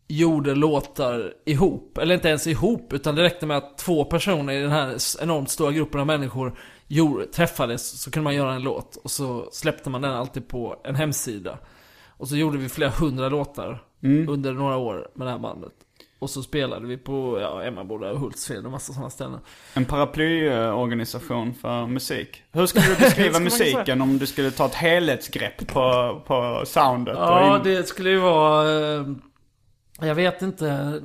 [0.08, 1.98] gjorde låtar ihop.
[1.98, 5.50] Eller inte ens ihop, utan det räckte med att två personer i den här enormt
[5.50, 8.96] stora gruppen av människor gjorde, träffades, så kunde man göra en låt.
[8.96, 11.58] Och så släppte man den alltid på en hemsida.
[12.16, 13.82] Och så gjorde vi flera hundra låtar
[14.28, 15.72] under några år med det här bandet.
[16.18, 19.38] Och så spelade vi på ja, Emmaboda och Hultsfred och massa sådana ställen.
[19.74, 22.42] En paraplyorganisation för musik.
[22.52, 27.14] Hur skulle du beskriva musiken om du skulle ta ett helhetsgrepp på, på soundet?
[27.18, 28.70] Ja, det skulle ju vara...
[28.96, 29.06] eh,
[30.00, 31.00] Jag vet inte.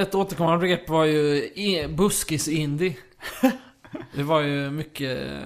[0.00, 2.96] Ett återkommande begrepp var ju i- buskis-indie.
[4.14, 5.42] Det var ju mycket...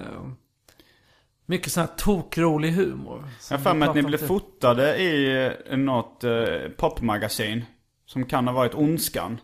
[1.49, 3.23] Mycket sån här tokrolig humor.
[3.49, 7.65] Jag har för mig att ni blev om fotade i eh, något eh, popmagasin.
[8.05, 9.39] Som kan ha varit Ondskan.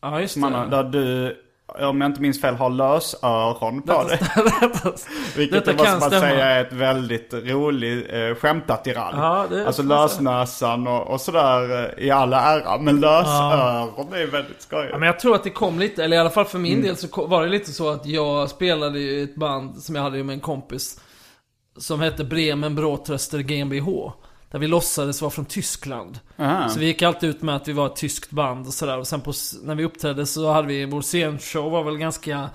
[0.00, 0.70] Ja, just man, har- det.
[0.70, 1.36] där du,
[1.66, 4.18] om jag inte minns fel, har lösöron på dig.
[5.36, 6.20] Vilket detta måste bara stämma.
[6.20, 9.14] säga är ett väldigt roligt eh, skämtattirad.
[9.16, 12.78] Ja, alltså man lösnäsan och, och sådär eh, i alla ära.
[12.78, 14.90] Men lösöron är väldigt skojigt.
[14.92, 16.84] Ja, men jag tror att det kom lite, eller i alla fall för min Mm.
[16.86, 20.24] del så var det lite så att jag spelade i ett band som jag hade
[20.24, 21.00] med en kompis.
[21.76, 24.12] Som hette Bremen Bråtröster GmbH.
[24.54, 26.18] Där vi låtsades vara från Tyskland.
[26.38, 26.68] Aha.
[26.68, 28.98] Så vi gick alltid ut med att vi var ett tyskt band och sådär.
[28.98, 32.50] Och sen på, när vi uppträdde så hade vi, vår scenshow var väl ganska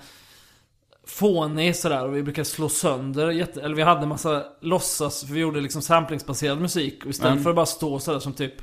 [1.06, 2.04] fånig sådär.
[2.04, 5.82] Och vi brukade slå sönder, jätte, eller vi hade massa låtsas, för vi gjorde liksom
[5.82, 7.04] samplingsbaserad musik.
[7.04, 7.42] Och istället Mm.
[7.44, 8.54] för att bara stå sådär som typ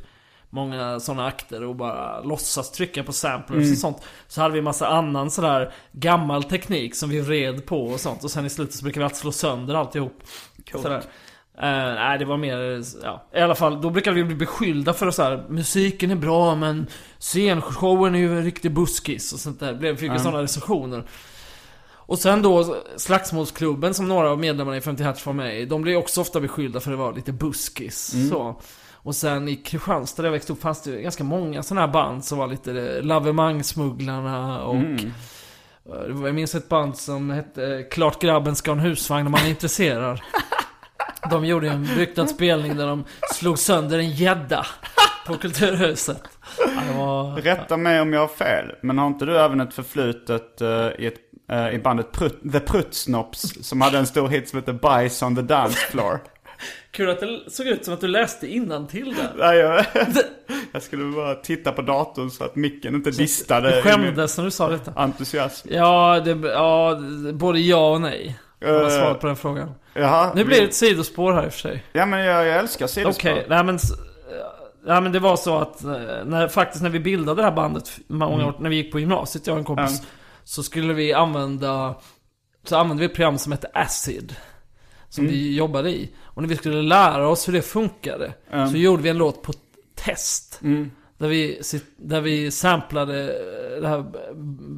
[0.50, 3.98] många sådana akter och bara låtsas trycka på samplers och sånt.
[4.28, 8.24] Så hade vi massa annan sådär gammal teknik som vi red på och sånt.
[8.24, 10.24] Och sen i slutet så brukade vi alltid slå sönder alltihop.
[10.82, 11.04] Sådär.
[11.62, 11.64] Eh,
[11.96, 13.24] nej, det var mer, ja.
[13.36, 16.56] I alla fall, då brukade vi bli beskyllda för att så här, musiken är bra
[16.56, 16.88] men
[17.20, 19.74] scenshowen är ju en riktig buskis och sånt där.
[19.74, 20.20] Blev- Fick vi Mm.
[20.20, 21.04] sådana recensioner.
[21.96, 25.82] Och sen då Slagsmålsklubben som några av medlemmarna i 50 Hertz var med i, de
[25.82, 28.30] blev också ofta beskyllda för att vara lite buskis.
[28.30, 28.62] Så.
[28.94, 32.26] Och sen i Kristianstad där jag växte upp fanns det ganska många sådana här band
[32.26, 34.96] som var lite Lavemangsmugglarna och Mm.
[34.96, 39.42] Eh, Jag minns ett band som hette Klart grabben ska ha en husvagn om man
[39.46, 40.20] är intresserad.
[41.32, 44.66] De gjorde ju en ryktad spelning där de slog sönder en gädda
[45.28, 46.24] på Kulturhuset.
[46.98, 47.42] Var...
[47.42, 48.66] Rätta mig om jag har fel.
[48.82, 50.68] Men har inte du även ett förflutet eh,
[51.00, 51.16] i, ett,
[51.52, 55.36] eh, i bandet Prut, The Prutsnops som hade en stor hit som heter Bajs on
[55.36, 56.20] the Dance Floor?
[56.92, 59.32] Kul att det såg ut som att du läste innantill där.
[59.38, 59.86] Nej, jag,
[60.72, 64.52] jag skulle bara titta på datorn så att micken inte distade Du skämdes när du
[64.52, 64.92] sa detta.
[64.96, 65.68] entusiasm.
[65.72, 67.00] Ja, det, ja,
[67.34, 68.40] både ja och nej.
[68.60, 69.72] Det var Eh, svaret på den frågan.
[69.94, 71.84] Jaha, Nu blir det ett sidospår här i och för sig.
[71.94, 73.30] Ja men jag, jag älskar sidospår.
[73.32, 73.80] Okej, nej men...
[74.88, 75.92] Ja men det var så att eh,
[76.26, 78.48] när, faktiskt när vi bildade det här bandet, många Mm.
[78.48, 80.02] år, när vi gick på gymnasiet, jag och en kompis,
[80.44, 81.96] så skulle vi använda,
[82.64, 84.36] så använde vi ett program som hette Acid.
[85.10, 85.34] Som Mm.
[85.36, 86.16] vi jobbade i.
[86.24, 88.68] Och när vi skulle lära oss hur det funkade, Mm.
[88.70, 89.54] så gjorde vi en låt på
[89.96, 90.60] test.
[91.18, 91.62] Där vi,
[91.98, 94.06] där vi samplade eh, det här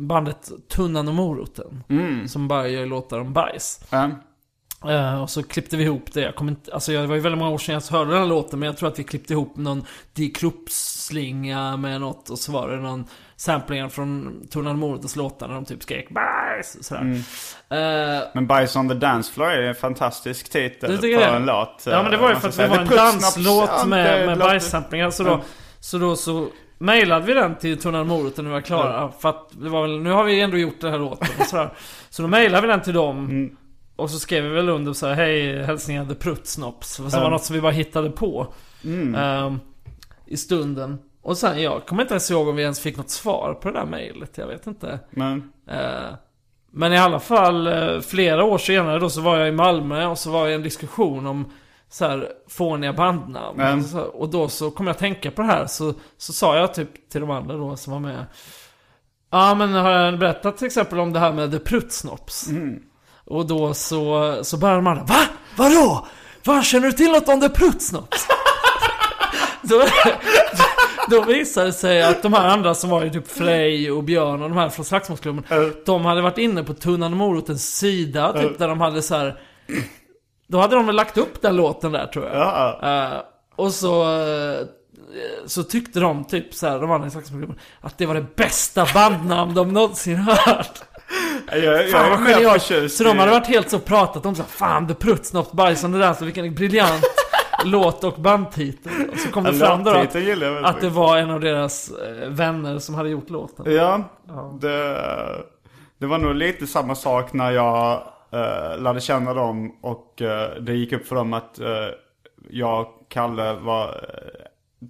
[0.07, 1.83] bandet Tunnan och Moroten.
[1.89, 2.27] Mm.
[2.27, 3.81] Som bara gör låtar om bajs.
[3.89, 4.09] Ja.
[4.87, 6.21] Eh, och så klippte vi ihop det.
[6.21, 8.27] Jag kommer inte, alltså det var ju väldigt många år sedan jag hörde den här
[8.27, 12.51] låten, men jag tror att vi klippte ihop någon Die Krupp-slinga med något och så
[12.51, 16.85] var det någon samplingar från Tunnan och Morotens låtar när de typ skrek bajs och
[16.85, 17.01] sådär.
[17.69, 21.83] Eh, Men Bajs on the Dance Floor är en fantastisk titel på en låt.
[21.85, 25.11] ja men det var ju för att det var en danslåt med, med bajssamplingar.
[25.11, 25.41] Så då.
[25.79, 29.11] Så då så mejlade vi den till Tunnan och Moroten när vi var klara.
[29.19, 31.73] För att det var väl, nu har vi ändå gjort den här låten och sådär.
[32.09, 33.17] Så då mejlade vi den till dem.
[33.29, 33.55] Mm.
[33.95, 36.93] Och så skrev vi väl under så här, hej hälsningar The Prutsnops.
[36.95, 37.31] Som var Mm.
[37.31, 38.47] något som vi bara hittade på.
[39.15, 39.59] ehm,
[40.25, 40.97] I stunden.
[41.21, 43.79] Och sen, jag kommer inte ens ihåg om vi ens fick något svar på det
[43.79, 44.37] där mejlet.
[44.37, 44.99] Jag vet inte.
[45.09, 46.13] Men, Eh,
[46.71, 50.17] men i alla fall, eh, flera år senare då så var jag i Malmö och
[50.17, 51.51] så var jag i en diskussion om
[51.91, 53.59] så här fåniga bandnamn.
[53.59, 53.83] Mm.
[53.83, 55.65] Så- Och då så kom jag att tänka på det här.
[55.67, 58.25] Så, så sa jag typ till de andra då som var med.
[59.31, 62.47] Ja men har jag berättat till exempel om det här med The Prutsnops?
[63.25, 65.19] Och då så, så började de andra, Va?
[65.57, 66.07] Vadå?
[66.45, 68.27] Vad känner du till något om The Prutsnops?
[69.61, 69.81] då,
[71.09, 74.41] då visade det sig att de här andra som var ju typ Frej och Björn
[74.43, 75.43] och de här från Slagsmålsklubben
[75.85, 79.39] De hade varit inne på Tunnan och Morotens sida typ där de hade så här.
[80.51, 82.35] Då hade de väl lagt upp den låten där tror jag.
[82.35, 82.79] Ja.
[82.83, 83.19] Eh,
[83.55, 84.65] Och så eh,
[85.45, 88.85] Så tyckte de typ så här, de andra i Slagsmålsklubben Att det var det bästa
[88.93, 90.81] bandnamn de någonsin hört.
[91.51, 92.61] Jag, jag, Fan är genialt!
[92.63, 95.97] förtjust Så de hade varit helt så pratat om så här, Fan The Prutsnops bajsande
[95.99, 97.03] där, så vilken briljant
[97.65, 98.91] låt och bandtitel.
[99.11, 101.91] Och så kom det Ja, fram då att, jag att det var en av deras
[101.91, 103.73] eh, vänner som hade gjort låten.
[103.73, 104.03] Ja,
[104.61, 105.01] det,
[105.97, 108.01] det var nog lite samma sak när jag
[108.33, 111.87] uh, lärde känna dem och eh, det gick upp för dem att eh,
[112.49, 114.05] jag och Kalle var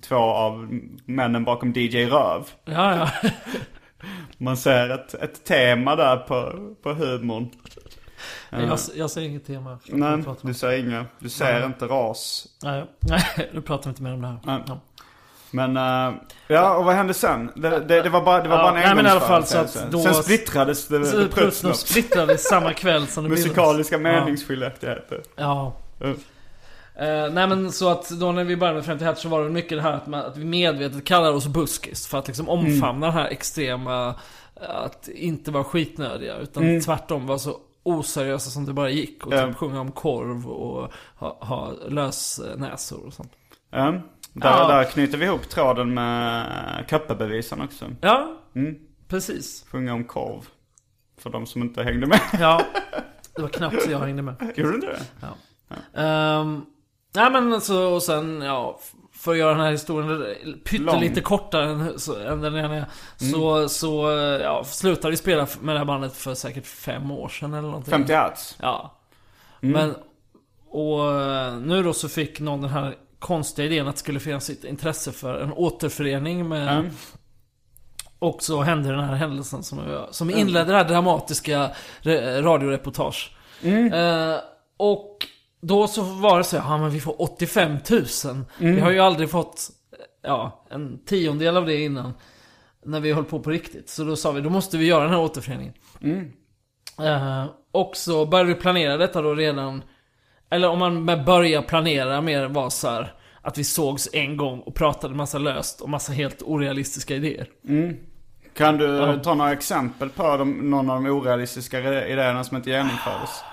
[0.02, 2.50] två av männen bakom DJ Röv.
[2.66, 3.30] Ja, ja.
[4.38, 7.50] Man ser ett, ett tema där på, på humorn.
[8.50, 9.80] Jag, jag säger inget tema.
[9.88, 11.08] Nej, du säger inget.
[11.20, 12.48] Du ser inte ras.
[12.64, 14.40] Nej, nej, nu pratar vi inte mer om det här.
[14.44, 14.64] Nej.
[14.68, 14.80] Ja.
[15.52, 16.14] Men, eh,
[16.48, 17.52] ja och vad hände sen?
[17.56, 19.46] Det, det, det var bara, det var Ja, bara en nej, men i alla fall
[19.46, 20.08] så att engångsföreteelse.
[20.10, 21.76] då- Sen splittrades det, Prutsnopp.
[21.76, 24.20] splittrades samma kväll som det Musikaliska bildades.
[24.26, 25.22] meningsskiljaktigheter.
[25.36, 25.74] Ja.
[26.02, 26.18] Mm.
[26.96, 29.50] Eh, nej men så att då när vi började med 50 Hertz så var det
[29.50, 32.08] mycket det här att, man, att vi medvetet kallar oss buskis.
[32.08, 34.08] För att liksom omfamna den här extrema,
[34.62, 36.38] eh, att inte vara skitnödiga.
[36.38, 39.26] Utan tvärtom vara så oseriösa som det bara gick.
[39.28, 39.48] Och Ja.
[39.48, 43.32] typ sjunga om korv och ha, ha lösnäsor och sånt.
[43.72, 43.94] Ja.
[44.40, 44.68] Där, Ja.
[44.68, 47.86] där knyter vi ihop tråden med Köppebevisen också.
[48.02, 48.76] Ja, Mm.
[49.08, 49.66] precis.
[49.72, 50.48] Sjunga om korv.
[51.18, 52.20] För de som inte hängde med.
[52.40, 52.62] Ja,
[53.36, 54.36] det var knappt så jag hängde med.
[54.56, 56.02] Gjorde du inte det?
[56.04, 56.66] Um,
[57.16, 58.80] nej men alltså, och sen, ja,
[59.14, 60.24] för att göra den här historien
[60.66, 61.24] pyttelite Lång.
[61.24, 62.86] kortare än, så, än den är.
[63.18, 64.10] Så, så,
[64.44, 67.92] ja, slutade vi spela med det här bandet för säkert fem år sedan eller någonting.
[67.92, 68.58] 50 hertz.
[68.62, 68.96] Ja.
[69.60, 69.96] Men,
[70.70, 74.50] och eh, nu då så fick någon den här konstiga idén att det skulle finnas
[74.50, 76.92] ett intresse för en återförening med Mm.
[78.20, 83.36] och så hände den här händelsen som, jag- som inledde det här dramatiska re- radioreportage.
[83.94, 84.36] Eh,
[84.78, 85.18] och
[85.62, 88.06] då så var det så, ja men vi får 85 000.
[88.58, 89.70] Vi har ju aldrig fått,
[90.24, 92.14] ja, en tiondel av det innan.
[92.86, 93.90] När vi höll på på riktigt.
[93.90, 95.74] Så då sa vi, då måste vi göra den här återföreningen.
[97.02, 99.84] Eh, och så började vi planera detta då redan,
[100.50, 104.60] eller om man med börja planera mer var så här, att vi sågs en gång
[104.60, 107.48] och pratade massa löst och massa helt orealistiska idéer.
[108.58, 109.18] Kan du Ja.
[109.24, 113.44] ta några exempel på de, någon av de orealistiska re- idéerna som inte genomfördes?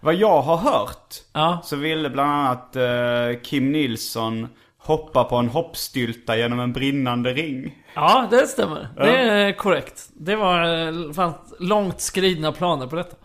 [0.00, 1.60] Vad jag har hört Ja.
[1.64, 7.76] så ville bland annat eh, Kim Nilsson hoppa på en hoppstylta genom en brinnande ring.
[7.94, 8.88] Ja, det stämmer.
[8.96, 10.08] Det är korrekt.
[10.12, 13.16] Det var eh, fanns långt skridna planer på detta.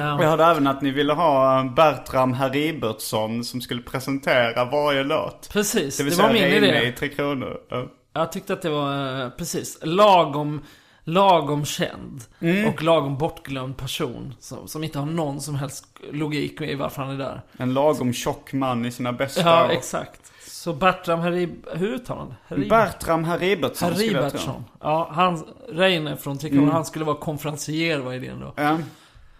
[0.00, 5.48] Jag hörde även att ni ville ha Bertram Heribertsson som skulle presentera varje låt.
[5.52, 6.86] Precis, Det det, var min idé.
[6.88, 7.56] i Tre Kronor.
[7.68, 7.86] Ja.
[8.12, 10.62] Jag tyckte att det var, eh, precis, lagom,
[11.04, 12.24] lagom känd.
[12.40, 12.68] Mm.
[12.68, 14.34] Och lagom bortglömd person.
[14.40, 17.40] Som, som inte har någon som helst logik i varför han är där.
[17.58, 19.70] En lagom tjock man i sina bästa Ja, år.
[19.70, 20.32] exakt.
[20.48, 21.66] Så Bertram Herib...
[21.74, 22.34] Hur uttalar det?
[22.54, 22.68] Herib...
[22.68, 23.92] Bertram Heribertsson.
[23.92, 24.64] Heribertsson.
[24.82, 26.74] Ja, han, Reine från Tre Kronor, Mm.
[26.74, 28.52] han skulle vara konferencier var idén då.
[28.56, 28.78] Ja.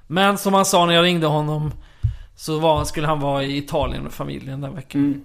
[0.06, 1.72] Men som han sa när jag ringde honom
[2.34, 5.00] Så var, skulle han vara i Italien med familjen den veckan.
[5.00, 5.24] Mm.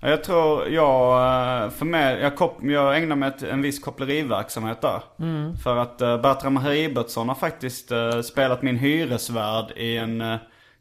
[0.00, 1.12] Ja, Jag tror jag,
[1.64, 5.02] eh, för mig, jag, kop, jag ägnar mig åt en viss koppleriverksamhet där.
[5.18, 5.56] Mm.
[5.56, 10.36] För att uh, Bertram Heribertsson har faktiskt eh, spelat min hyresvärd i en eh,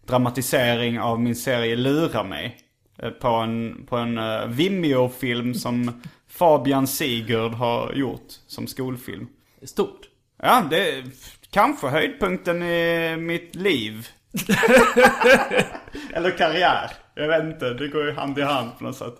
[0.07, 2.57] dramatisering av min serie Lura mig.
[2.97, 4.19] Eh, på en, på en
[4.51, 9.27] Vimeo-film som Fabian Sigurd har gjort som skolfilm.
[9.63, 10.01] Stort.
[10.43, 11.03] Ja, det är
[11.51, 14.07] kanske höjdpunkten i mitt liv.
[16.13, 16.91] Eller karriär.
[17.15, 19.13] Jag vet inte, det går ju hand i hand på något sätt.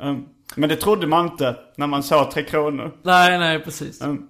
[0.00, 2.92] Um, men det trodde man inte när man sa Tre Kronor.
[3.02, 4.02] Nej, nej precis.
[4.02, 4.28] Um,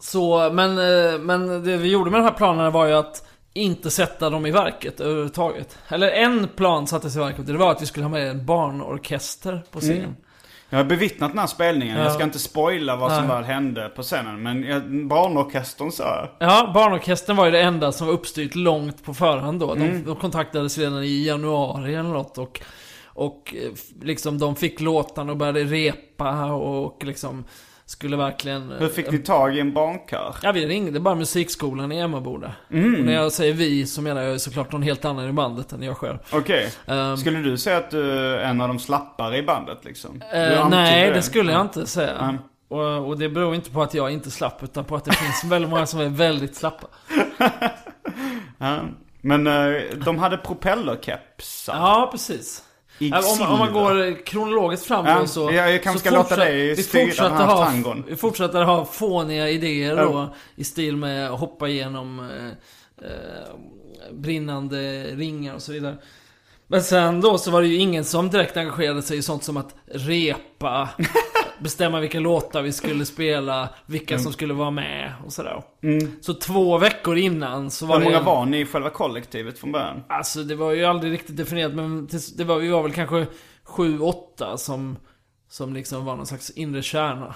[0.00, 3.90] Så, men, eh, men det vi gjorde med de här planerna var ju att inte
[3.90, 5.78] sätta dem i verket överhuvudtaget.
[5.88, 9.62] Eller en plan sattes i verket, det var att vi skulle ha med en barnorkester
[9.70, 9.96] på scen.
[9.98, 10.14] Mm.
[10.70, 11.98] Jag har bevittnat den här spelningen.
[11.98, 12.04] Ja.
[12.04, 13.36] Jag ska inte spoila vad som Nej.
[13.36, 14.42] väl hände på scenen.
[14.42, 16.28] Men jag, barnorkestern sa.
[16.38, 19.74] Ja, barnorkestern var ju det enda som var uppstyrt långt på förhand då.
[19.74, 20.04] De, Mm.
[20.04, 22.60] de kontaktades redan i januari eller något och,
[23.04, 23.70] och eh,
[24.02, 27.44] liksom de fick låtarna och började repa och liksom
[27.86, 28.72] skulle verkligen...
[28.72, 30.34] eh, Hur fick ni tag i en barnkör?
[30.42, 32.52] Ja, vi ringde bara musikskolan i Emmaboda.
[32.72, 32.94] Mm.
[32.94, 35.82] Och när jag säger vi så menar jag såklart någon helt annan i bandet än
[35.82, 36.18] jag själv.
[36.32, 36.70] Okej.
[36.86, 40.10] Ehm, Skulle du säga att du är en av de slappare i bandet liksom?
[40.32, 42.18] Antydde nej, det skulle jag inte säga.
[42.18, 42.36] Mm.
[42.68, 45.44] Och, och det beror inte på att jag inte slapp, utan på att det finns
[45.52, 46.86] väldigt många som är väldigt slappa.
[48.58, 48.80] Ja.
[49.20, 51.74] Men eh, de hade propellerkepsar.
[51.76, 52.62] Ja, precis.
[52.98, 55.40] Ja, Om, om man går kronologiskt fram Ja, så...
[55.52, 58.04] jag- jag kanske ska låta dig styra den här ha, tangon.
[58.08, 60.02] Vi fortsatte ha fåniga idéer Ja.
[60.04, 60.34] då.
[60.56, 62.46] I stil med att hoppa igenom eh,
[63.10, 65.96] eh, brinnande ringar och så vidare.
[66.68, 69.56] Men sen då så var det ju ingen som direkt engagerade sig i sånt som
[69.56, 70.88] att repa,
[71.58, 74.22] bestämma vilka låtar vi skulle spela, vilka Mm.
[74.24, 75.62] som skulle vara med och sådär.
[76.20, 78.10] Så två veckor innan så var Hur det...
[78.10, 80.02] många var ni i själva kollektivet från början?
[80.08, 83.26] Alltså det var ju aldrig riktigt definierat men det var, vi var väl kanske
[83.64, 84.96] sju, åtta som,
[85.50, 87.34] som liksom var någon slags inre kärna.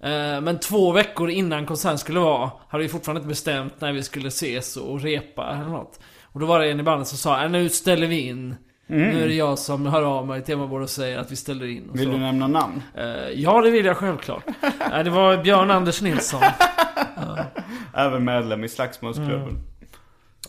[0.00, 4.02] Eh, Men två veckor innan konserten skulle vara hade vi fortfarande inte bestämt när vi
[4.02, 6.00] skulle ses och repa eller något.
[6.22, 8.56] Och då var det en i bandet som sa "Äh, nu ställer vi in.
[8.86, 11.66] Nu är det jag som hör av mig till Emmaboda och säger att vi ställer
[11.66, 11.90] in.
[11.92, 12.10] Vill så.
[12.12, 12.82] du nämna namn?
[12.94, 14.44] Eh, Ja, det vill jag självklart.
[15.04, 16.42] Det var Björn Anders Nilsson.
[17.94, 19.58] Även medlem i Slagsmålsklubben.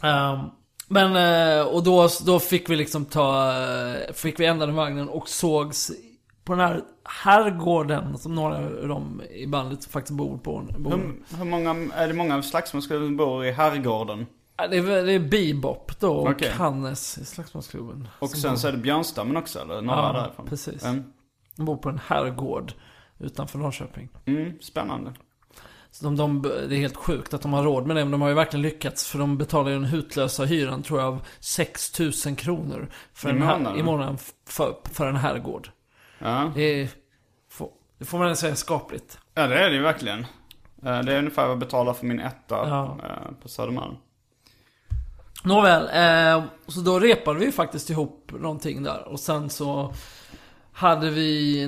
[0.03, 0.39] Ehm,
[0.87, 5.09] men, eh, och då, då fick vi liksom ta, eh, fick vi ändra den vagnen
[5.09, 5.91] och sågs
[6.43, 6.81] på den här
[7.23, 10.67] herrgården som några av dem i bandet faktiskt bor på.
[10.77, 10.91] Bor.
[10.91, 14.25] Hur, hur många, är det många slagsmålsklubben som bor i herrgården?
[14.67, 16.51] Det är, det är Bebop då och Okej.
[16.51, 18.07] Hannes i Slagsmålsklubben.
[18.19, 19.81] Och sen bor- så är det Björnstammen också eller?
[19.81, 20.45] Några Ja, därifrån?
[20.47, 20.85] precis.
[20.85, 21.03] Mm.
[21.55, 22.73] De bor på en herrgård
[23.19, 24.09] utanför Norrköping.
[24.25, 25.13] Mm, spännande.
[25.91, 28.21] Så de, de, det är helt sjukt att de har råd med det, men de
[28.21, 29.07] har ju verkligen lyckats.
[29.07, 33.41] För de betalar ju den hutlösa hyran, tror jag, av 6000 kronor för I en
[33.41, 35.69] här, i månaden för, för en herrgård.
[36.19, 36.51] Ja.
[36.55, 36.89] Det, är,
[37.49, 39.19] får, det får man säga skapligt.
[39.33, 40.19] ja, det är det ju verkligen.
[40.85, 42.97] Eh, Det är ungefär vad jag betalar för min etta Ja.
[43.03, 43.95] eh, på Södermalm.
[45.43, 49.07] Nåväl, eh, så då repade vi faktiskt ihop någonting där.
[49.07, 49.93] Och sen så
[50.73, 51.67] hade vi,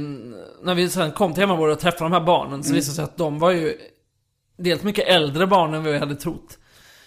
[0.64, 3.04] när vi sen kom till Emmaboda och träffade de här barnen, så visade det sig
[3.04, 3.78] att de var ju
[4.58, 6.58] dels mycket äldre barn än vi hade trott.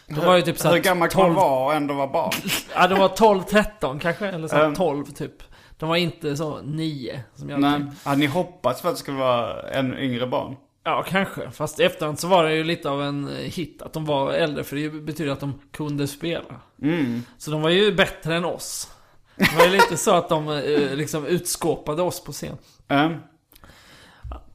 [0.08, 2.32] De var ju typ såhär Hur gammal kan man vara och ändå vara barn?
[2.74, 4.74] Ja, de var 12-13 kanske, eller så Ehm.
[4.74, 5.42] 12 typ.
[5.78, 7.80] De var inte så 9 som jag Nej.
[8.04, 10.56] Hade ni hoppats för att det skulle vara ännu yngre barn?
[10.88, 11.50] Ja, kanske.
[11.50, 14.64] Fast i efterhand så var det ju lite av en hit att de var äldre,
[14.64, 16.54] för det betyder att de kunde spela.
[16.82, 17.22] Mm.
[17.38, 18.90] Så de var ju bättre än oss.
[19.36, 22.56] Det var ju lite så att de eh, liksom utskåpade oss på scen.
[22.88, 23.10] Eh,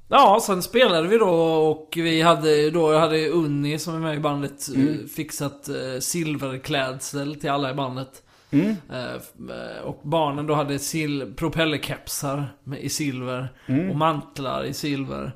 [0.10, 1.30] Ja, sen spelade vi då
[1.70, 6.00] och vi hade då, jag hade Unni som är med i bandet eh, fixat eh,
[6.00, 8.24] silverklädsel till alla i bandet.
[8.52, 8.76] Mm.
[9.84, 13.54] Och barnen då hade sil- propellerkepsar i silver
[13.90, 15.32] och mantlar i silver.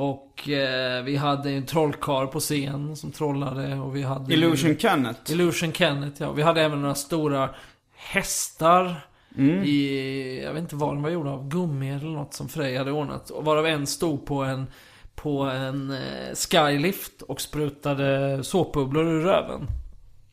[0.00, 5.32] Och eh, vi hade en trollkarl på scen som trollade och vi hade Illusion Kenneth.
[5.32, 6.32] Illusion Kenneth, ja.
[6.32, 7.50] Vi hade även några stora
[7.94, 9.64] hästar Mm.
[9.64, 12.92] i, jag vet inte vad de var gjorda av, gummi eller något som Frej hade
[12.92, 13.30] ordnat.
[13.30, 14.66] Och varav en stod på en,
[15.14, 19.66] på en eh, skylift och sprutade såpbubblor ur röven.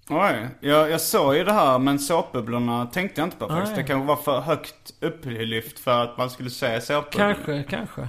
[0.10, 3.76] Oj, jag, jag såg ju det här men såpbubblorna tänkte jag inte på faktiskt.
[3.76, 7.34] Det kanske var för högt upplyft för att man skulle se såpbubblorna.
[7.34, 8.08] Kanske, kanske.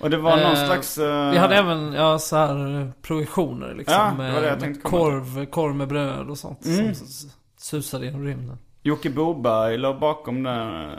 [0.00, 0.98] Och det var någon Eh, slags...
[0.98, 3.94] eh, Vi hade även ja, så här eh, projektioner liksom.
[4.18, 6.64] Ja, det var det jag tänkte korv, korv med bröd och sånt.
[6.66, 6.94] Mm.
[6.94, 8.58] Som susade genom rymden.
[8.82, 10.90] Jocke Boberg låg bakom den,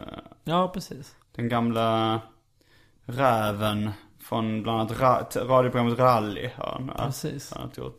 [0.43, 1.15] Ja, precis.
[1.35, 2.19] den gamla
[3.05, 3.89] räven
[4.23, 6.49] från bland annat ra, radioprogrammet Rally.
[6.57, 7.51] Han, Precis.
[7.53, 7.97] har han gjort.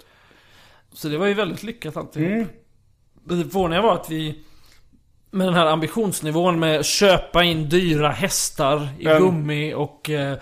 [0.93, 2.31] Så det var ju väldigt lyckat alltihop.
[2.33, 2.49] Mm.
[3.25, 4.45] Det förvånande var att vi
[5.31, 9.23] med den här ambitionsnivån med att köpa in dyra hästar i Mm.
[9.23, 10.11] gummi och...
[10.11, 10.39] Eh, eh,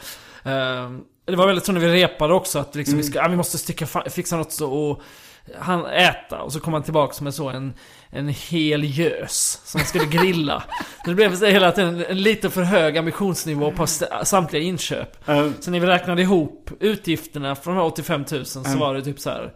[1.27, 3.27] det var väldigt så när vi repade också att liksom vi, ska, Mm.
[3.27, 5.03] ah, vi måste sticka fixa något så och
[5.59, 7.75] han äta och så kom han tillbaka med så en,
[8.11, 10.63] en hel gös som han skulle grilla.
[11.05, 13.87] Det blev hela tiden en lite för hög ambitionsnivå på
[14.23, 15.29] samtliga inköp.
[15.29, 18.79] Eh, Så när vi räknade ihop utgifterna för de här 85 000 så Mm.
[18.79, 19.53] var det typ så här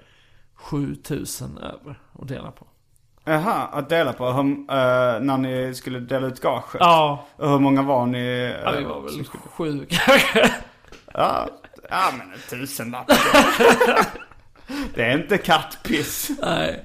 [0.55, 1.25] 7 000
[1.63, 2.67] över att dela på.
[3.25, 6.65] Jaha, att dela på hur, eh, när ni skulle dela ut gaget.
[6.81, 8.53] Ja, Och hur många var ni?
[8.65, 10.51] ja eh, vi var väl sju kanske.
[11.15, 11.49] Ja,
[11.91, 13.07] ja men en tusenlapp.
[14.95, 16.31] det är inte kattpiss.
[16.43, 16.85] Nej.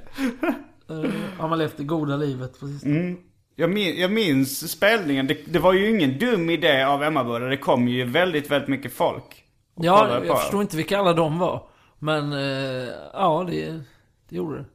[0.92, 2.84] Uh, har man levt det goda livet precis.
[2.84, 3.18] Mm.
[3.56, 5.28] Jag, min, jag minns spelningen.
[5.28, 7.46] Det, det var ju ingen dum idé av Emmaboda.
[7.46, 9.44] Det kom ju väldigt, väldigt mycket folk.
[9.76, 11.64] Ja, jag förstår inte vilka alla de var.
[12.00, 13.82] Men eh, ja, det,
[14.30, 14.66] det gjorde det.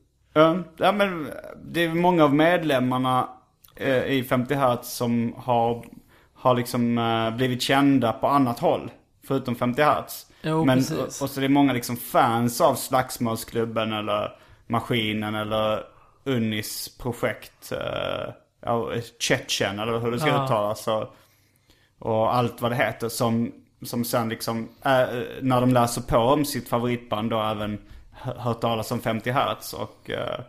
[0.76, 1.30] Ja, men
[1.64, 3.28] det är många av medlemmarna
[3.76, 5.84] eh, i 50 Hertz som har,
[6.34, 8.90] har liksom eh, blivit kända på annat håll.
[9.28, 10.26] Förutom 50 Hertz.
[10.42, 10.96] Jo, men, precis.
[10.98, 15.82] och, och så det är många liksom fans av Slagsmålsklubben eller Maskinen eller
[16.24, 17.72] Unnis projekt.
[17.72, 18.32] Eh,
[19.18, 20.44] Tjetjen eller hur det ska Ja.
[20.44, 20.88] uttalas.
[20.88, 21.14] Och,
[21.98, 23.52] och allt vad det heter som,
[23.82, 25.06] som sen liksom, eh,
[25.42, 27.78] när de läser på om sitt favoritband då även
[28.12, 30.40] hö- hört talas om 50 Hertz och, eh,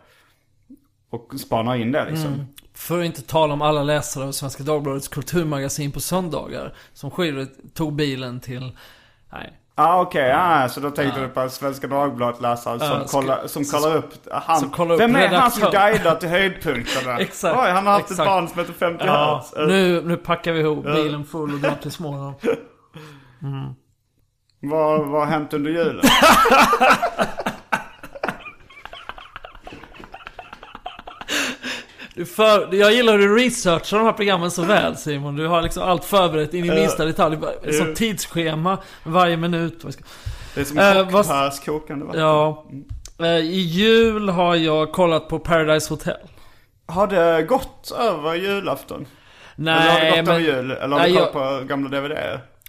[1.10, 2.32] och spanar in det liksom.
[2.32, 2.46] Mm.
[2.76, 6.74] För att inte tala om alla läsare av Svenska Dagbladets kulturmagasin på söndagar.
[6.92, 8.76] Som själv tog bilen till...
[9.32, 9.52] Nej.
[9.78, 13.64] Ah, okej, ah, så då tänkte du på Svenska Dagbladet-läsaren som, Ja, ska- kollar, som
[13.64, 14.60] kollar upp han.
[14.60, 17.18] som kollar upp Vem är han som guidar till höjdpunkterna?
[17.20, 18.28] Exakt, Oj, han har haft ett exakt.
[18.28, 19.52] barn som heter 50 Ja, Hertz.
[19.52, 22.34] Eh, nu, nu packar vi ihop bilen full och drar till Småland.
[24.60, 26.04] Vad, vad har hänt under julen?
[32.16, 35.36] Du för, jag gillar hur du researchar de här programmen så väl Simon.
[35.36, 37.38] Du har liksom allt förberett in i minsta detalj.
[37.64, 39.84] Ett sånt tidsschema varje minut.
[40.54, 42.20] Det är som Eh, kokande vatten.
[42.20, 42.64] Ja.
[43.18, 46.16] Eh, I jul har jag kollat på Paradise Hotel.
[46.86, 49.06] Har det gått över julafton?
[49.58, 50.34] eller har det Nej, gått men...
[50.36, 50.70] över jul?
[50.70, 52.12] Eller har Nej, du kollat jag- på gamla DVD?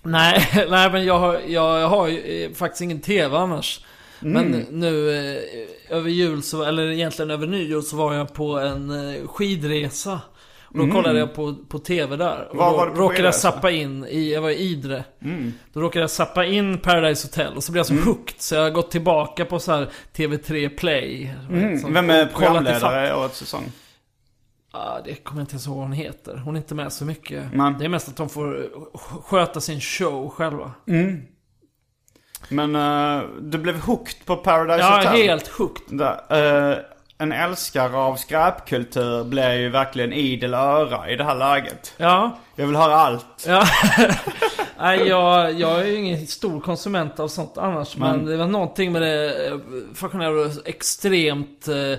[0.03, 3.79] Nej, nej men jag har, jag, jag har ju eh, faktiskt ingen TV annars.
[4.19, 8.89] Men nu eh, över jul, så, eller egentligen över nyår, så var jag på en
[9.15, 10.21] eh, skidresa.
[10.69, 12.47] Och då kollade jag på, på TV där.
[12.51, 15.03] Och Var då var du på råkade jag sappa in i, jag var i Idre.
[15.73, 18.35] Då råkade jag sappa in Paradise Hotel och så blev jag så hooked.
[18.41, 21.33] Så jag har gått tillbaka på så här TV3 Play.
[21.81, 23.63] Som- Vem är programledare i årets säsong?
[24.71, 26.37] Ah, det kommer jag inte ens ihåg vad hon heter.
[26.37, 27.43] Hon är inte med så mycket.
[27.53, 27.73] Nej.
[27.79, 28.69] Det är mest att de får
[29.21, 30.71] sköta sin show själva.
[32.49, 35.13] Men eh, du blev hooked på Paradise Jag Hotel?
[35.21, 35.97] är helt hooked.
[35.97, 36.77] Där, eh,
[37.17, 41.93] en älskare av skräpkultur blir ju verkligen idel öra i det här läget.
[41.97, 43.45] Ja, Jag vill höra allt.
[43.47, 43.63] ja.
[44.79, 47.97] Nej, jag, jag är ju ingen stor konsument av sånt annars.
[47.97, 49.57] Men, Men- det var någonting med det eh,
[49.95, 51.97] fascinerande extremt eh,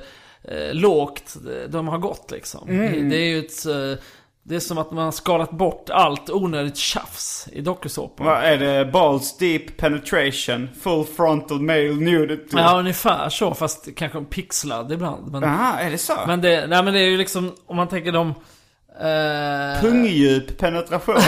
[0.73, 1.37] lågt
[1.69, 2.69] de har gått liksom.
[2.69, 3.11] Mm.
[3.11, 3.67] Det är ju ett...
[3.67, 4.05] Eh,
[4.49, 8.25] det är som att man har skalat bort allt onödigt tjafs i dokusåpor.
[8.25, 8.85] Vad är det?
[8.85, 12.57] Balls deep penetration, full frontal male nudity?
[12.57, 13.55] Ja, ungefär så.
[13.55, 15.33] Fast kanske pixlad ibland.
[15.33, 16.13] Men, Jaha, är det så?
[16.27, 18.29] men, det, nej, men det är ju liksom, om man tänker de...
[19.01, 21.17] Eh, Pungdjup penetration?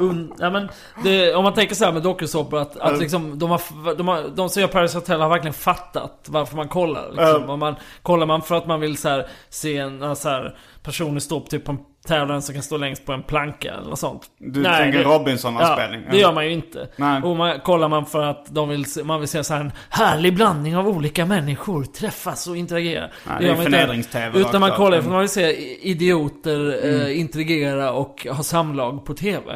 [0.00, 0.68] Un, ja, men
[1.04, 3.00] det, om man tänker så här med dokusåpor att, att Mm.
[3.00, 6.68] liksom, de, har, de, har, de som gör Paris Hotel har verkligen fattat varför man
[6.68, 7.08] kollar.
[7.10, 7.42] Liksom.
[7.42, 7.58] Mm.
[7.58, 11.40] Man, kollar man för att man vill så här, se en så här, person stå
[11.40, 14.22] på typ på en tävling som kan stå längst på en planka eller något sånt.
[14.38, 16.00] Du tänker det- Robinson-anspelning?
[16.06, 16.88] Ja, det gör man ju inte.
[16.96, 17.22] Nej.
[17.22, 19.72] Och man, kollar man för att de vill, se- man vill se så här en
[19.90, 23.00] härlig blandning av olika människor träffas och interagera.
[23.26, 23.62] Nej, det är inte.
[23.62, 25.12] förnedrings-TV rakt Utan man kollar för Mm.
[25.12, 25.52] man vill se
[25.90, 29.54] idioter eh, interagera och ha samlag på TV.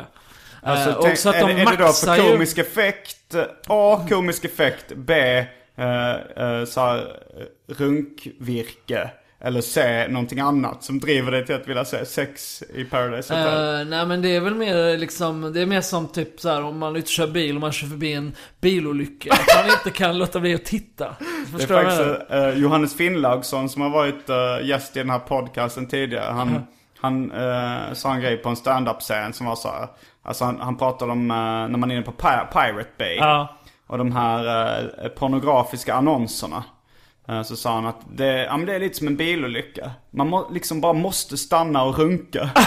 [0.63, 2.33] Alltså, Eh, och så att är, de det- är det då för ju...
[2.33, 3.35] komisk effekt?
[3.69, 4.07] A.
[4.09, 4.93] Komisk effekt.
[4.97, 5.45] B.
[5.79, 9.11] Uh, uh, så här, eh, runkvirke.
[9.43, 13.81] Eller se någonting annat som driver dig till att vilja se sex i Paradise Hotel?
[13.81, 16.65] Eh, nej men det är väl mer liksom, det är mer som typ så här
[16.65, 19.33] om man är och kör bil och man kör förbi en bilolycka.
[19.33, 21.05] Att man inte kan låta bli att titta.
[21.19, 21.25] Det
[21.55, 25.11] är Förstår vad jag faktiskt eh, Johannes Finnlaugsson som har varit eh, gäst i den
[25.11, 26.33] här podcasten tidigare.
[26.33, 26.63] Han,
[27.01, 29.89] han eh, sa en grej på en stand-up-scen som var så här.
[30.23, 33.19] Alltså han, han pratade om när man är inne på Pi- Pirate Bay.
[33.87, 36.65] Och de här pornografiska annonserna.
[37.31, 39.91] Eh, så sa han att det, ja, men det är lite som en bilolycka.
[40.11, 42.51] Man må, liksom bara måste stanna och runka.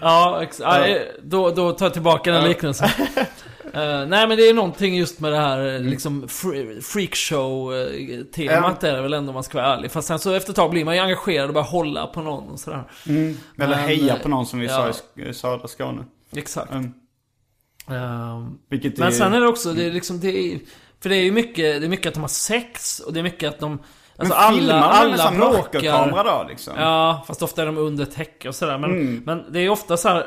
[0.00, 2.88] Ja, ex- ja, eh, då, då tar jag tillbaka den liknelsen.
[3.72, 8.88] Eh, nej men det är någonting just med det här liksom fre- freakshow-temat Ja.
[8.88, 9.90] är det väl ändå om man ska vara ärlig.
[9.90, 12.48] Fast sen så efter ett tag blir man ju engagerad och börjar hålla på någon
[12.50, 12.84] och sådär.
[13.06, 14.92] Eller Men, heja på någon som vi ja.
[14.92, 16.04] sa i, södra Skåne.
[16.36, 16.72] Exakt.
[16.72, 16.92] Mm.
[18.68, 20.58] Vilket men är, sen är det också, det är liksom, det är,
[21.04, 23.22] för det är ju mycket, det är mycket att de har sex och det är
[23.24, 23.78] mycket att de,
[24.18, 25.52] alltså men alla, man med alla bråkar.
[25.52, 26.72] mörkerkamera då liksom?
[26.78, 28.78] Ja, fast ofta är de under täcke och sådär.
[28.78, 30.26] Men, men det är ofta så här.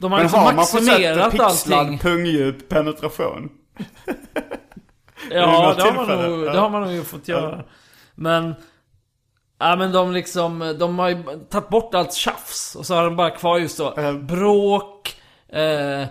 [0.00, 1.98] De har Men liksom har man maximerat sett pixlad allting.
[1.98, 3.48] pungdjup penetration?
[5.30, 7.64] Ja, det har, man nog, det har man nog fått göra.
[8.14, 8.54] Men...
[9.58, 12.76] Ja men de liksom, de har ju tagit bort allt tjafs.
[12.76, 14.26] Och så har de bara kvar just då Mm.
[14.26, 15.16] bråk
[15.48, 16.06] eh,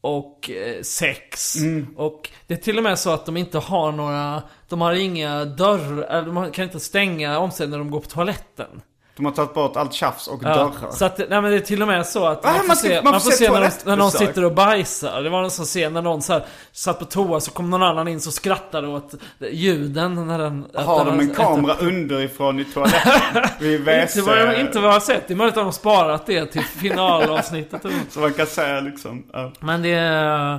[0.00, 1.56] och eh, sex.
[1.56, 1.94] Mm.
[1.96, 5.44] Och det är till och med så att de inte har några, de har inga
[5.44, 8.82] dörrar, eller de kan inte stänga om sig när de går på toaletten.
[9.16, 10.90] De har tagit bort allt tjafs och Ja, dörrar.
[10.92, 12.50] så att, nej men det är till och med så att Va?
[12.50, 14.44] man får Man ska- se, man man får får se när, de, när någon sitter
[14.44, 15.22] och bajsar.
[15.22, 17.82] Det var någon som ser när någon så här, satt på toa så kom någon
[17.82, 19.14] annan in så skrattade åt
[19.50, 20.66] ljuden när den...
[20.74, 23.42] Har den de en äter- kamera underifrån i toaletten?
[23.60, 24.16] Vid WC?
[24.16, 25.28] Inte vad, jag, inte vad jag har sett.
[25.28, 27.82] Det är möjligt att de har sparat det till finalavsnittet.
[28.10, 29.26] Så man kan säga liksom.
[29.32, 29.52] ja.
[29.60, 30.58] Men det är...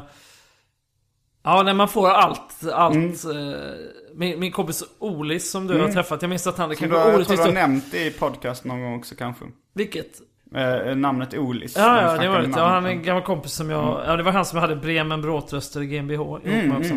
[1.44, 2.96] Ja, när man får allt, allt.
[2.96, 3.54] Mm.
[3.54, 3.60] eh,
[4.18, 6.96] Min, min kompis Olis som du har träffat, jag minns att han, det Som du,
[6.96, 9.46] jag tror du har nämnt i podcast någon gång också kanske.
[9.74, 10.08] Vilket?
[10.56, 11.76] Eh, namnet Olis.
[11.78, 12.50] Ja, ja, det var det.
[12.56, 14.04] Ja, han är en gammal kompis som jag...
[14.08, 16.94] Ja, det var han som hade Bremen Bråtröster GmbH ihop Mm, med också.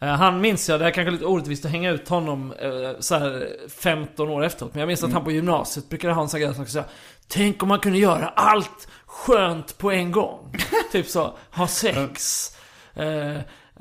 [0.00, 3.00] Eh, Han minns jag, det här kanske är lite orättvist att hänga ut honom eh,
[3.00, 3.48] så här
[3.80, 4.74] 15 år efteråt.
[4.74, 6.84] Men jag minns att han på gymnasiet brukade ha en sån grej som säga
[7.28, 10.54] Tänk om man kunde göra allt skönt på en gång.
[10.92, 12.46] typ så, ha sex.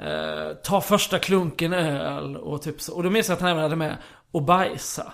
[0.03, 2.93] Eh, ta första klunken öl och typ så.
[2.95, 3.97] Och då minns jag att han även hade med
[4.31, 5.13] och bajsa.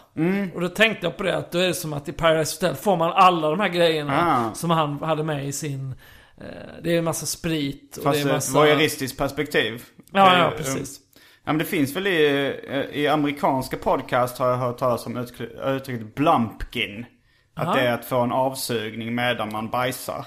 [0.53, 2.75] Och då tänkte jag på det att då är det som att i Paradise Hotel
[2.75, 4.53] får man alla de här grejerna Ah.
[4.53, 5.95] som han hade med i sin...
[6.37, 6.45] Eh,
[6.83, 8.59] det är en massa sprit och Fast det är en massa...
[8.59, 9.83] voyeuristiskt perspektiv.
[10.11, 10.99] Ja, ja, precis.
[11.43, 15.17] Ja, men det finns väl i, eh, i amerikanska podcast har jag hört talas om
[15.17, 17.05] uttryck- uttrycket blumpkin.
[17.53, 17.75] Att Aha.
[17.75, 20.25] det är att få en avsugning medan man bajsar.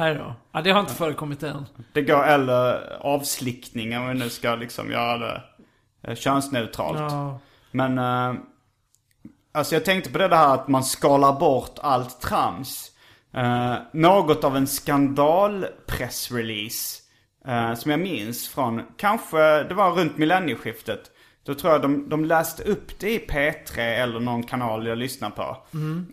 [0.00, 0.34] Nej då.
[0.52, 1.66] Ja, det har inte förekommit än.
[1.92, 5.42] Det går, eller avslickning om vi nu ska liksom göra det
[6.02, 6.98] eh, könsneutralt.
[6.98, 7.38] Ja.
[7.70, 8.34] Men, eh,
[9.52, 12.90] alltså jag tänkte på det här att man skalar bort allt trams.
[13.34, 17.00] Eh, något av en skandal-pressrelease.
[17.46, 21.10] Eh, som jag minns från, kanske det var runt millennieskiftet.
[21.44, 25.30] Då tror jag de, de läste upp det i P3 eller någon kanal jag lyssnar
[25.30, 25.56] på.